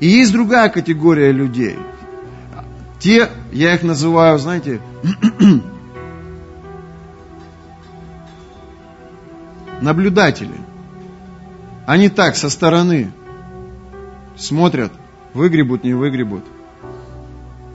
[0.04, 1.78] И есть другая категория людей.
[3.00, 4.82] Те, я их называю, знаете,
[9.82, 10.58] наблюдатели.
[11.86, 13.14] Они так, со стороны
[14.36, 14.92] смотрят,
[15.34, 16.44] выгребут, не выгребут.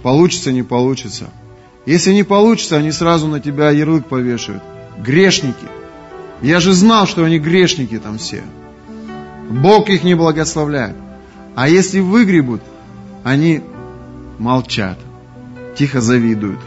[0.02, 1.30] Получится, не получится.
[1.86, 4.62] Если не получится, они сразу на тебя ярлык повешают.
[4.98, 5.66] Грешники.
[6.42, 8.42] Я же знал, что они грешники там все.
[9.48, 11.07] Бог их не благословляет.
[11.60, 12.60] А если выгребут,
[13.24, 13.64] они
[14.38, 14.96] молчат.
[15.76, 16.60] тихо завидуют,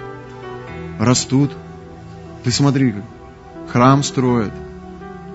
[0.99, 1.51] растут.
[2.43, 2.95] Ты смотри,
[3.69, 4.51] храм строят.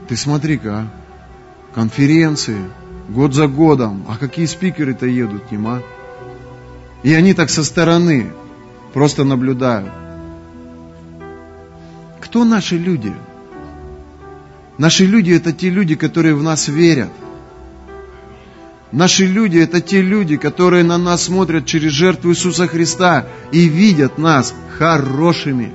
[0.09, 0.91] Ты смотри-ка,
[1.75, 2.61] конференции,
[3.09, 4.05] год за годом.
[4.11, 5.81] А какие спикеры-то едут, нема?
[7.03, 8.33] И они так со стороны
[8.93, 9.91] просто наблюдают.
[12.21, 13.15] Кто наши люди?
[14.77, 17.13] Наши люди это те люди, которые в нас верят.
[18.93, 24.17] Наши люди это те люди, которые на нас смотрят через жертву Иисуса Христа и видят
[24.19, 25.73] нас хорошими.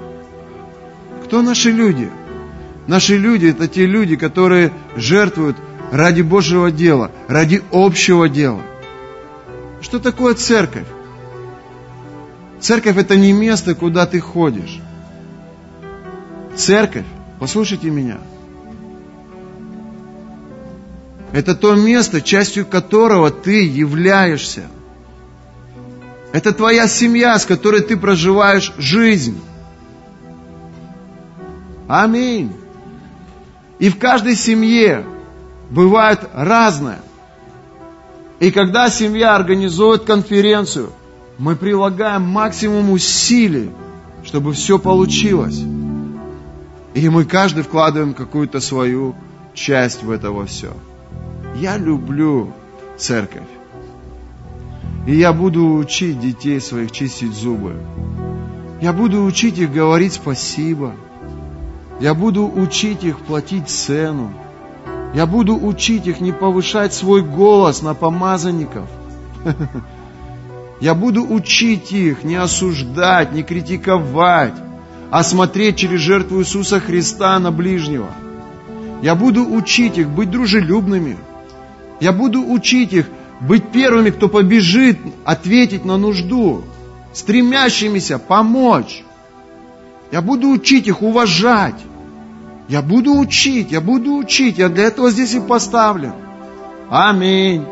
[1.26, 2.10] Кто наши люди?
[2.88, 5.58] Наши люди это те люди, которые жертвуют
[5.92, 8.62] ради Божьего дела, ради общего дела.
[9.82, 10.88] Что такое церковь?
[12.60, 14.80] Церковь это не место, куда ты ходишь.
[16.56, 17.06] Церковь,
[17.40, 18.20] послушайте меня,
[21.34, 24.64] это то место, частью которого ты являешься.
[26.34, 29.40] Это твоя семья, с которой ты проживаешь жизнь.
[31.88, 32.54] Аминь.
[33.80, 35.06] И в каждой семье
[35.70, 37.00] бывает разное.
[38.40, 40.92] И когда семья организует конференцию,
[41.38, 43.72] мы прилагаем максимум усилий,
[44.24, 45.62] чтобы все получилось.
[46.94, 49.16] И мы каждый вкладываем какую-то свою
[49.54, 50.74] часть в это во все.
[51.56, 52.54] Я люблю
[52.98, 53.44] церковь.
[55.06, 57.76] И я буду учить детей своих чистить зубы.
[58.82, 60.94] Я буду учить их говорить спасибо.
[62.00, 64.32] Я буду учить их платить цену.
[65.14, 68.88] Я буду учить их не повышать свой голос на помазанников.
[70.80, 74.56] Я буду учить их не осуждать, не критиковать,
[75.12, 78.08] а смотреть через жертву Иисуса Христа на ближнего.
[79.04, 81.18] Я буду учить их быть дружелюбными–
[82.02, 83.06] я буду учить их
[83.40, 86.64] быть первыми, кто побежит ответить на нужду,
[87.14, 89.04] стремящимися помочь.
[90.12, 91.76] Я буду учить их уважать.
[92.68, 94.58] Я буду учить, я буду учить.
[94.58, 96.14] Я для этого здесь и поставлен.
[96.90, 97.66] Аминь.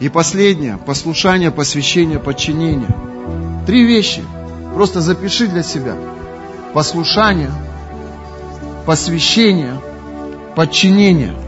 [0.00, 2.94] И последнее, послушание, посвящение, подчинение.
[3.66, 4.22] Три вещи.
[4.74, 5.94] Просто запиши для себя.
[6.74, 7.50] Послушание,
[8.84, 9.80] посвящение,
[10.54, 11.34] подчинение–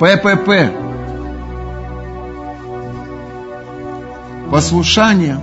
[0.00, 0.72] ППП.
[4.50, 5.38] Послушание,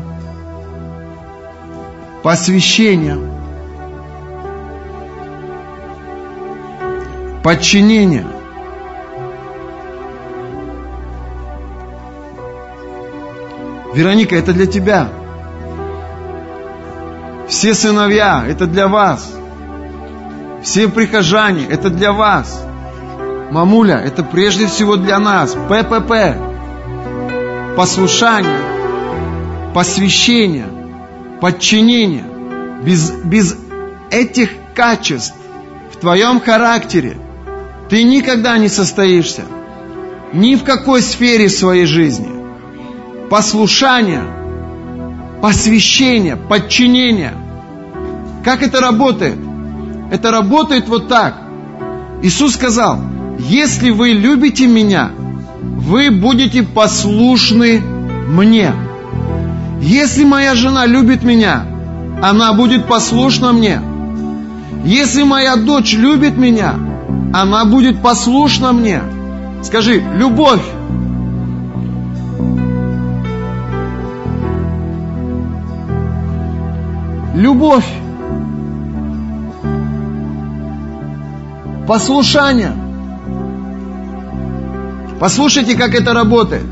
[2.23, 3.19] посвящение,
[7.43, 8.25] подчинение.
[13.93, 15.07] Вероника, это для тебя.
[17.47, 19.31] Все сыновья, это для вас.
[20.63, 22.66] Все прихожане, это для вас.
[23.51, 25.55] Мамуля, это прежде всего для нас.
[25.69, 26.35] ППП.
[27.77, 28.59] Послушание,
[29.73, 30.67] посвящение,
[31.39, 32.25] подчинение.
[32.83, 33.55] Без, без
[34.11, 35.35] этих качеств
[35.91, 37.17] в твоем характере
[37.89, 39.43] ты никогда не состоишься.
[40.33, 42.27] Ни в какой сфере своей жизни.
[43.29, 44.23] Послушание,
[45.41, 47.33] посвящение, подчинение.
[48.43, 49.37] Как это работает?
[50.11, 51.41] Это работает вот так.
[52.21, 52.99] Иисус сказал,
[53.39, 55.11] если вы любите меня,
[55.61, 58.73] вы будете послушны мне.
[59.81, 61.65] Если моя жена любит меня,
[62.21, 63.79] она будет послушна мне.
[64.83, 66.73] Если моя дочь любит меня,
[67.33, 69.01] она будет послушна мне.
[69.61, 70.65] Скажи, любовь.
[77.35, 77.87] Любовь.
[81.87, 82.86] Послушание.
[85.19, 86.65] Послушайте, как это работает.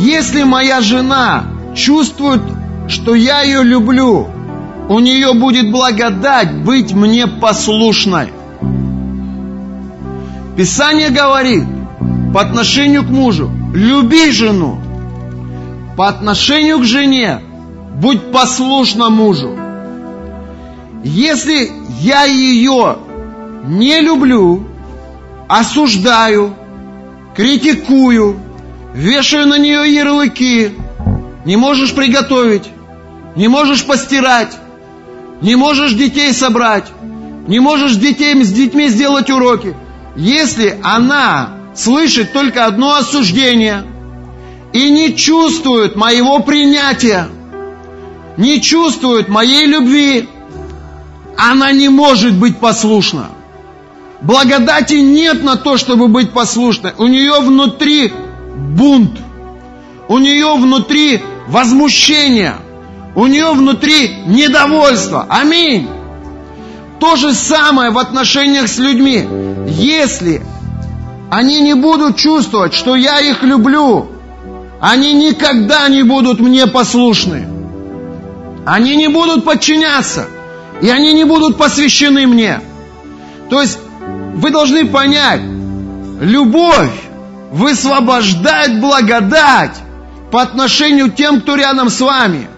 [0.00, 1.44] Если моя жена
[1.74, 2.42] чувствует,
[2.88, 4.28] что я ее люблю,
[4.88, 8.32] у нее будет благодать быть мне послушной.
[10.56, 11.64] Писание говорит
[12.34, 14.78] по отношению к мужу, люби жену.
[15.96, 17.40] По отношению к жене,
[17.96, 19.56] будь послушна мужу.
[21.04, 21.70] Если
[22.00, 22.98] я ее
[23.64, 24.66] не люблю,
[25.52, 26.54] осуждаю,
[27.36, 28.40] критикую,
[28.94, 30.72] вешаю на нее ярлыки.
[31.44, 32.70] Не можешь приготовить,
[33.36, 34.56] не можешь постирать,
[35.42, 36.86] не можешь детей собрать,
[37.46, 39.74] не можешь детей, с детьми сделать уроки.
[40.16, 43.84] Если она слышит только одно осуждение
[44.72, 47.28] и не чувствует моего принятия,
[48.38, 50.30] не чувствует моей любви,
[51.36, 53.26] она не может быть послушна.
[54.22, 56.92] Благодати нет на то, чтобы быть послушной.
[56.96, 58.12] У нее внутри
[58.56, 59.18] бунт.
[60.12, 62.56] у нее внутри возмущение,
[63.14, 65.26] у нее внутри недовольство.
[65.28, 65.88] Аминь.
[67.00, 69.26] То же самое в отношениях с людьми.
[69.66, 70.42] Если
[71.30, 74.08] они не будут чувствовать, что я их люблю,
[74.80, 77.48] они никогда не будут мне послушны.
[78.66, 80.26] Они не будут подчиняться.
[80.82, 82.60] И они не будут посвящены мне.
[83.48, 83.78] То есть
[84.34, 85.40] вы должны понять,
[86.20, 86.90] любовь
[87.52, 89.76] высвобождает благодать
[90.30, 92.48] по отношению к тем, кто рядом с вами.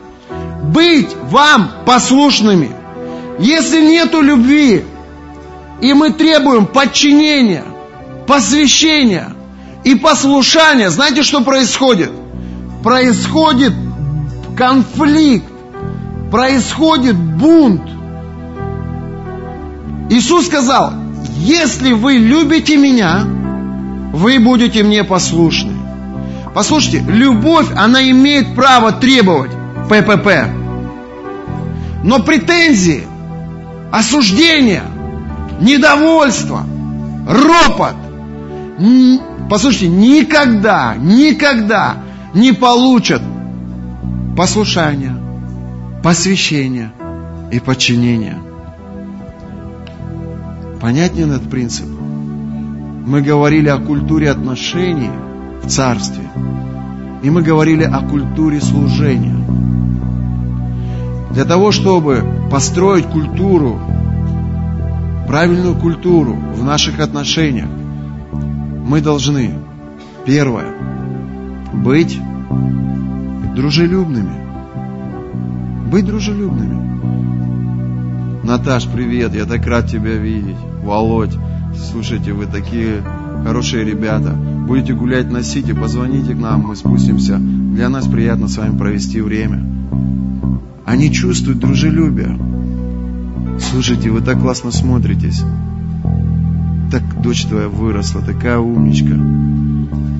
[0.62, 2.70] Быть вам послушными.
[3.38, 4.84] Если нету любви,
[5.80, 7.64] и мы требуем подчинения,
[8.26, 9.32] посвящения
[9.82, 12.12] и послушания, знаете, что происходит?
[12.84, 13.72] Происходит
[14.56, 15.50] конфликт,
[16.30, 17.82] происходит бунт.
[20.10, 20.92] Иисус сказал,
[21.36, 23.24] если вы любите меня,
[24.12, 25.72] вы будете мне послушны.
[26.54, 29.50] Послушайте, любовь, она имеет право требовать
[29.88, 30.48] ППП.
[32.04, 33.04] Но претензии,
[33.90, 34.84] осуждение,
[35.60, 36.64] недовольство,
[37.28, 37.96] ропот,
[39.50, 41.96] послушайте, никогда, никогда
[42.34, 43.22] не получат
[44.36, 45.16] послушания,
[46.02, 46.92] посвящения
[47.50, 48.53] и подчинения.
[50.80, 51.86] Понятнее этот принцип?
[51.86, 55.10] Мы говорили о культуре отношений
[55.62, 56.24] в царстве.
[57.22, 59.36] И мы говорили о культуре служения.
[61.30, 63.80] Для того, чтобы построить культуру,
[65.26, 67.68] правильную культуру в наших отношениях,
[68.86, 69.54] мы должны,
[70.24, 70.66] первое,
[71.72, 72.18] быть
[73.54, 74.44] дружелюбными.
[75.90, 77.33] Быть дружелюбными.
[78.44, 80.58] Наташ, привет, я так рад тебя видеть.
[80.82, 81.34] Володь,
[81.90, 83.02] слушайте, вы такие
[83.42, 84.34] хорошие ребята.
[84.34, 87.38] Будете гулять на Сити, позвоните к нам, мы спустимся.
[87.38, 89.64] Для нас приятно с вами провести время.
[90.84, 92.38] Они чувствуют дружелюбие.
[93.60, 95.42] Слушайте, вы так классно смотритесь.
[96.92, 99.14] Так дочь твоя выросла, такая умничка.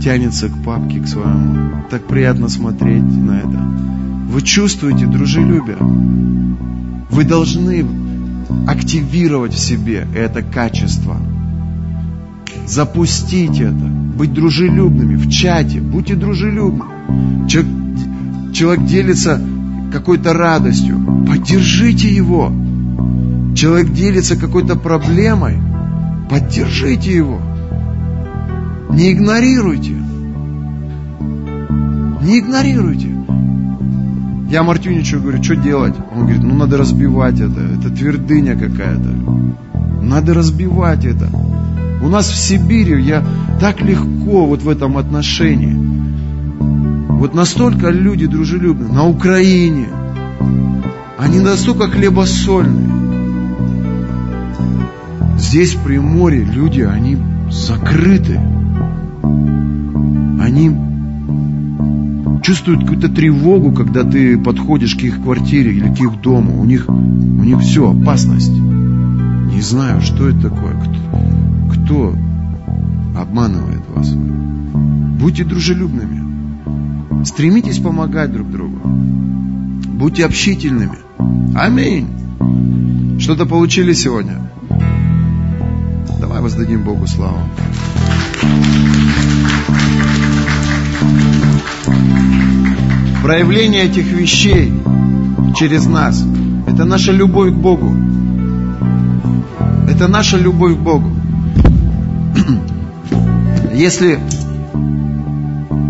[0.03, 1.73] Тянется к папке, к своему.
[1.91, 3.61] Так приятно смотреть на это.
[4.31, 5.77] Вы чувствуете дружелюбие.
[7.11, 7.85] Вы должны
[8.66, 11.16] активировать в себе это качество.
[12.66, 13.75] Запустить это.
[13.75, 15.81] Быть дружелюбными в чате.
[15.81, 16.85] Будьте дружелюбны.
[17.49, 17.73] Человек,
[18.53, 19.41] человек делится
[19.93, 20.99] какой-то радостью.
[21.29, 22.53] Поддержите его.
[23.55, 25.59] Человек делится какой-то проблемой.
[26.31, 27.41] Поддержите его.
[28.91, 29.95] Не игнорируйте.
[32.23, 33.14] Не игнорируйте.
[34.55, 35.97] Я Мартюничу говорю, что делать?
[36.15, 37.61] Он говорит, ну надо разбивать это.
[37.61, 39.11] Это твердыня какая-то.
[40.01, 41.29] Надо разбивать это.
[42.01, 43.25] У нас в Сибири я
[43.59, 45.75] так легко вот в этом отношении.
[47.19, 48.93] Вот настолько люди дружелюбны.
[48.93, 49.89] На Украине.
[51.19, 52.91] Они настолько хлебосольные.
[55.37, 57.19] Здесь в Приморье люди, они
[57.51, 58.39] закрыты.
[60.41, 60.84] Они
[62.45, 66.61] чувствуют какую-то тревогу, когда ты подходишь к их квартире или к их дому.
[66.61, 66.93] У них, у
[67.43, 68.53] них все, опасность.
[68.53, 70.75] Не знаю, что это такое.
[70.75, 72.15] Кто, кто
[73.16, 74.12] обманывает вас?
[74.12, 77.25] Будьте дружелюбными.
[77.25, 78.79] Стремитесь помогать друг другу.
[78.85, 80.99] Будьте общительными.
[81.57, 82.09] Аминь.
[83.19, 84.43] Что-то получили сегодня?
[86.21, 87.39] Давай воздадим Богу славу.
[93.25, 94.71] Проявление этих вещей
[95.57, 96.23] через нас,
[96.67, 97.97] это наша любовь к Богу.
[99.91, 101.09] Это наша любовь к Богу.
[103.75, 104.19] Если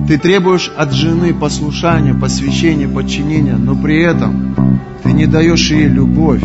[0.06, 6.42] ты требуешь от жены послушания, посвящения, подчинения, но при этом ты не даешь ей любовь,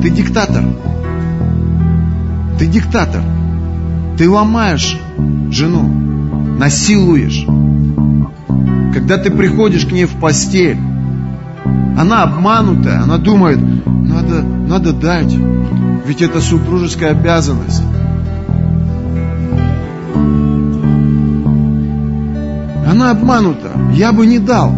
[0.00, 0.66] ты диктатор.
[2.60, 3.24] Ты диктатор.
[4.16, 4.96] Ты ломаешь
[5.50, 5.82] жену,
[6.60, 7.44] насилуешь.
[8.92, 10.78] Когда ты приходишь к ней в постель,
[11.98, 15.34] она обманутая, она думает, надо, надо дать,
[16.06, 17.82] ведь это супружеская обязанность.
[22.88, 24.74] Она обманута, я бы не дал.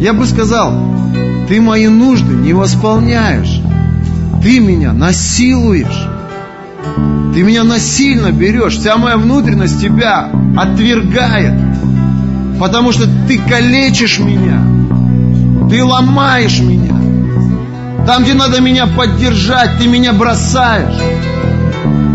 [0.00, 0.72] Я бы сказал,
[1.48, 3.60] ты мои нужды не восполняешь,
[4.42, 6.08] ты меня насилуешь.
[7.34, 11.54] Ты меня насильно берешь, вся моя внутренность тебя отвергает,
[12.58, 14.60] потому что ты калечишь меня,
[15.70, 16.90] ты ломаешь меня.
[18.06, 20.98] Там, где надо меня поддержать, ты меня бросаешь.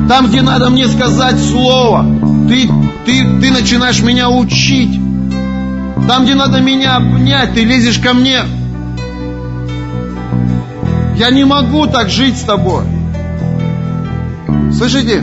[0.09, 2.05] Там, где надо мне сказать слово,
[2.47, 2.69] Ты,
[3.05, 4.99] ты, ты начинаешь меня учить.
[6.07, 8.41] Там, где надо меня обнять, ты лезешь ко мне.
[11.17, 12.83] Я не могу так жить с тобой.
[14.73, 15.21] Слышите?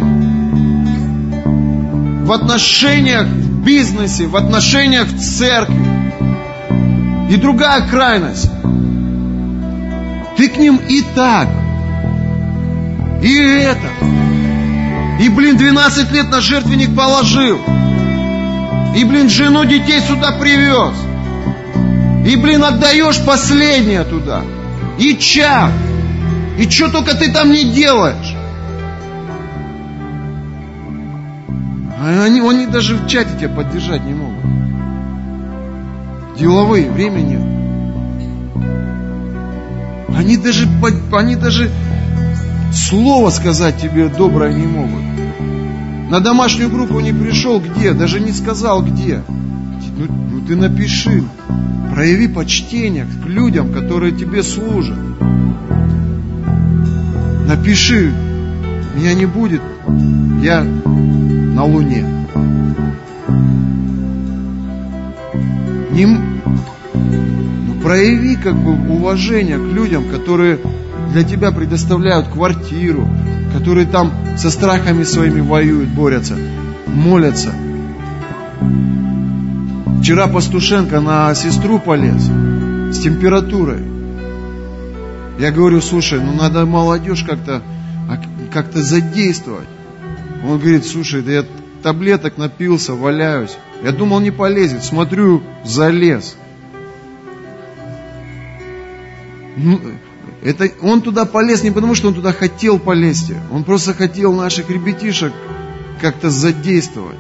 [2.24, 5.92] В отношениях в бизнесе, в отношениях в церкви.
[7.30, 8.50] И другая крайность.
[10.36, 11.48] Ты к ним и так,
[13.22, 13.88] и это.
[15.20, 17.60] И, блин, 12 лет на жертвенник положил.
[18.96, 20.94] И, блин, жену детей сюда привез.
[22.26, 24.42] И, блин, отдаешь последнее туда.
[24.98, 25.70] И чак.
[26.58, 28.31] И что только ты там не делаешь.
[32.20, 34.44] Они, они даже в чате тебя поддержать не могут.
[36.38, 37.62] Деловые, времени нет.
[40.16, 40.68] Они даже,
[41.12, 41.70] они даже
[42.72, 45.02] слово сказать тебе доброе не могут.
[46.10, 49.22] На домашнюю группу не пришел где, даже не сказал где.
[49.96, 51.24] Ну, ну ты напиши,
[51.92, 54.98] прояви почтение к людям, которые тебе служат.
[57.46, 58.12] Напиши,
[58.94, 59.62] меня не будет,
[60.42, 60.66] я
[61.54, 62.04] на Луне.
[65.92, 70.58] Не, ну, прояви как бы уважение к людям, которые
[71.12, 73.06] для тебя предоставляют квартиру,
[73.52, 76.36] которые там со страхами своими воюют, борются,
[76.86, 77.52] молятся.
[80.00, 82.22] Вчера Пастушенко на сестру полез
[82.92, 83.82] с температурой.
[85.38, 87.62] Я говорю, слушай, ну надо молодежь как-то
[88.08, 88.18] а,
[88.52, 89.68] как-то задействовать.
[90.42, 91.44] Он говорит, слушай, да я
[91.82, 93.56] таблеток напился, валяюсь.
[93.82, 94.84] Я думал, не полезет.
[94.84, 96.36] Смотрю, залез.
[99.56, 99.80] Ну,
[100.42, 103.32] это, он туда полез не потому, что он туда хотел полезть.
[103.50, 105.32] Он просто хотел наших ребятишек
[106.00, 107.18] как-то задействовать.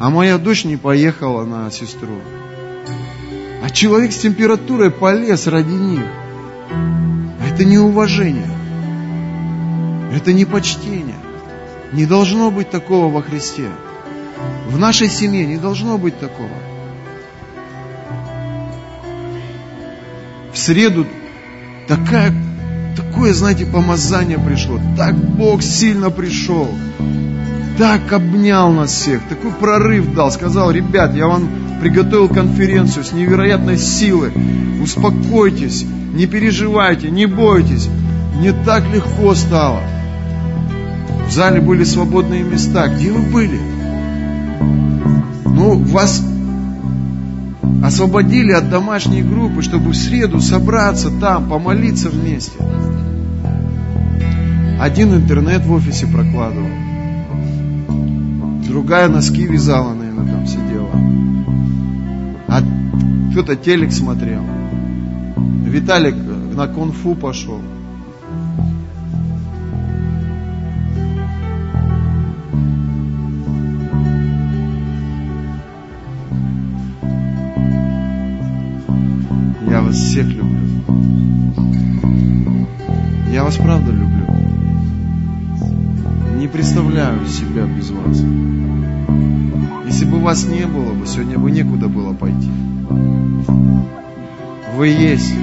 [0.00, 2.20] А моя дочь не поехала на сестру.
[3.62, 6.04] А человек с температурой полез ради них.
[7.48, 8.57] Это не уважение.
[10.12, 11.16] Это не почтение.
[11.92, 13.68] Не должно быть такого во Христе.
[14.68, 16.50] В нашей семье не должно быть такого.
[20.58, 21.06] в среду
[21.86, 22.34] такая,
[22.96, 24.80] такое, знаете, помазание пришло.
[24.96, 26.68] Так Бог сильно пришел.
[27.78, 29.22] Так обнял нас всех.
[29.28, 30.32] Такой прорыв дал.
[30.32, 31.48] Сказал, ребят, я вам
[31.80, 34.32] приготовил конференцию с невероятной силой.
[34.82, 37.88] Успокойтесь, не переживайте, не бойтесь.
[38.34, 39.80] Мне так легко стало.
[41.28, 42.88] В зале были свободные места.
[42.88, 43.60] Где вы были?
[45.44, 46.24] Ну, вас
[47.84, 52.58] освободили от домашней группы, чтобы в среду собраться там, помолиться вместе.
[54.80, 56.68] Один интернет в офисе прокладывал,
[58.66, 60.90] другая носки вязала, наверное, там сидела.
[62.48, 62.62] А
[63.32, 64.42] кто-то телек смотрел.
[65.64, 66.14] Виталик
[66.54, 67.60] на конфу пошел.
[80.08, 80.58] Всех люблю.
[83.30, 84.24] Я вас правда люблю.
[86.38, 88.24] Не представляю себя без вас.
[89.86, 92.50] Если бы вас не было бы, сегодня бы некуда было пойти.
[94.76, 95.34] Вы есть,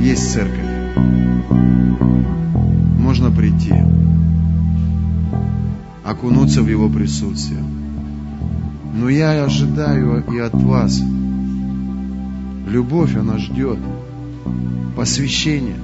[0.00, 0.70] есть церковь.
[2.98, 3.74] Можно прийти,
[6.02, 7.62] окунуться в Его присутствие.
[8.94, 11.02] Но я ожидаю и от вас–
[12.70, 13.80] Любовь, она ждет
[14.96, 15.80] посвящения,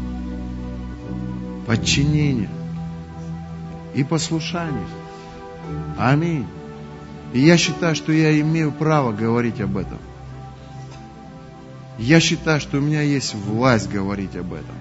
[1.66, 2.48] подчинения
[3.92, 4.86] и послушания.
[5.98, 6.46] Аминь.
[7.32, 9.98] И я считаю, что я имею право говорить об этом.
[11.98, 14.76] Я считаю, что у меня есть власть говорить об этом.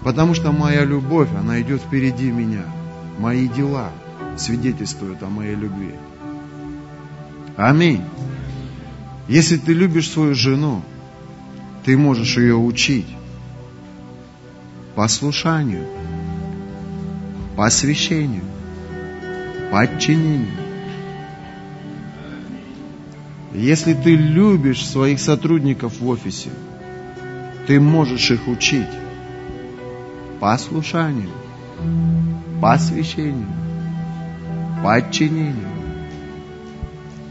[0.00, 2.64] Потому что моя любовь, она идет впереди меня.
[3.20, 3.90] Мои дела
[4.36, 5.94] свидетельствуют о моей любви.
[7.56, 8.02] Аминь.
[9.28, 10.82] Если ты любишь свою жену,
[11.84, 13.06] ты можешь ее учить
[14.94, 15.86] послушанию,
[17.56, 18.44] посвящению,
[19.70, 20.64] подчинению.
[23.54, 26.50] Если ты любишь своих сотрудников в офисе,
[27.66, 28.88] ты можешь их учить
[30.38, 31.30] послушанию,
[32.60, 33.48] посвящению,
[34.82, 35.68] подчинению.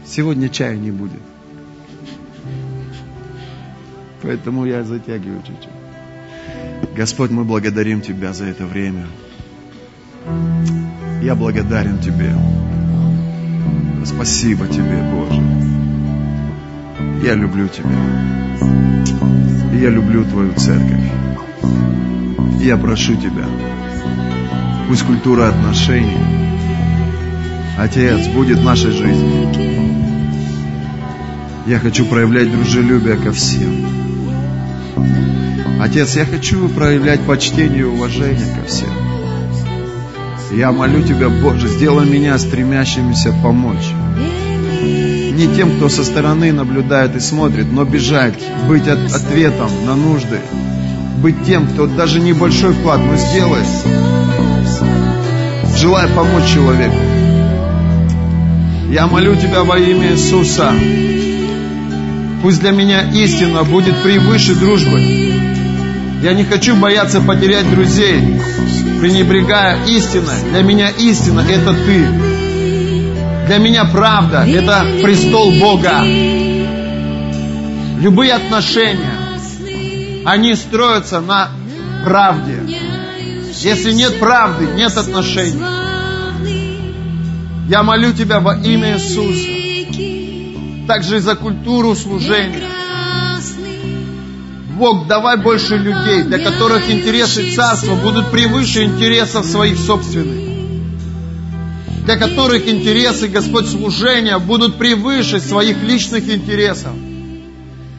[0.04, 1.20] Сегодня чая не будет.
[4.24, 6.96] Поэтому я затягиваю чуть-чуть.
[6.96, 9.06] Господь, мы благодарим Тебя за это время.
[11.22, 12.34] Я благодарен Тебе.
[14.06, 15.42] Спасибо Тебе, Боже.
[17.22, 17.98] Я люблю Тебя.
[19.74, 21.10] Я люблю Твою церковь.
[22.62, 23.44] И я прошу Тебя,
[24.88, 26.16] пусть культура отношений,
[27.76, 29.48] Отец, будет в нашей жизни.
[31.66, 34.03] Я хочу проявлять дружелюбие ко всем.
[35.84, 38.88] Отец, я хочу проявлять почтение и уважение ко всем.
[40.56, 43.92] Я молю Тебя, Боже, сделай меня стремящимся помочь.
[44.80, 48.32] Не тем, кто со стороны наблюдает и смотрит, но бежать,
[48.66, 50.40] быть от, ответом на нужды,
[51.18, 53.66] быть тем, кто даже небольшой вклад, но сделает,
[55.76, 56.96] желая помочь человеку.
[58.88, 60.72] Я молю Тебя во имя Иисуса.
[62.42, 65.53] Пусть для меня истина будет превыше дружбы.
[66.24, 68.18] Я не хочу бояться потерять друзей,
[68.98, 70.52] пренебрегая истиной.
[70.52, 72.06] Для меня истина– это Ты.
[73.46, 76.02] Для меня правда– это престол Бога.
[78.00, 79.18] Любые отношения,
[80.24, 81.50] они строятся на
[82.06, 82.58] правде.
[83.56, 85.60] Если нет правды, нет отношений.
[87.68, 90.86] Я молю Тебя во имя Иисуса.
[90.88, 92.63] Также и за культуру служения.
[94.74, 100.54] Бог, давай больше людей, для которых интересы царства будут превыше интересов своих собственных.
[102.04, 106.92] Для которых интересы, Господь, служения будут превыше своих личных интересов.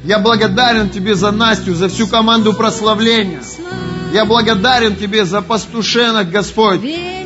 [0.04, 3.42] Я благодарен Тебе за Настю, за всю команду прославления.
[4.14, 6.82] Я благодарен Тебе за пастушенок, Господь.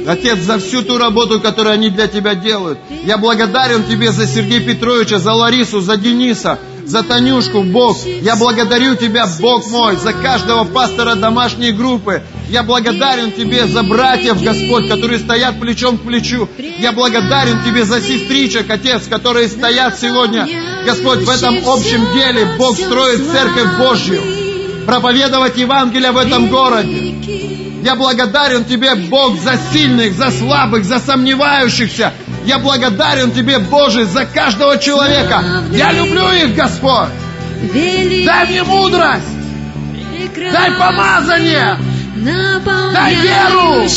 [0.07, 2.79] Отец, за всю ту работу, которую они для Тебя делают.
[3.03, 6.59] Я благодарен Тебе за Сергея Петровича, за Ларису, за Дениса,
[6.89, 7.97] за Танюшку, Бог.
[8.05, 12.23] Я благодарю Тебя, Бог мой, за каждого пастора домашней группы.
[12.49, 16.49] Я благодарен Тебе за братьев, Господь, которые стоят плечом к плечу.
[16.57, 20.47] Я благодарен Тебе за сестричек, Отец, которые стоят сегодня,
[20.85, 22.55] Господь, в этом общем деле.
[22.57, 24.21] Бог строит церковь Божью.
[24.87, 27.15] Проповедовать Евангелие в этом городе.
[27.83, 32.13] Я благодарен Тебе, Бог, за сильных, за слабых, за сомневающихся.
[32.45, 35.43] Я благодарен Тебе, Боже, за каждого человека.
[35.71, 37.09] Я люблю их, Господь.
[38.25, 39.23] Дай мне мудрость.
[40.51, 41.77] Дай помазание.
[42.93, 43.87] Дай веру.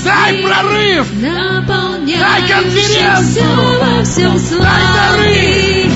[0.04, 1.06] Дай прорыв.
[1.20, 3.46] Дай конференцию.
[4.60, 5.90] Дай дары.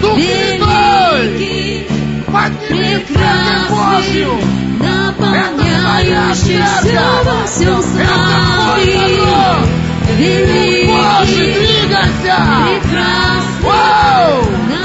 [0.00, 1.51] Дух Святой.
[2.32, 4.32] Подними церковь Божью.
[4.80, 8.86] наполняющий все во всем славы.
[10.86, 12.36] Боже, Великий, двигайся!
[12.64, 14.81] прекрасный!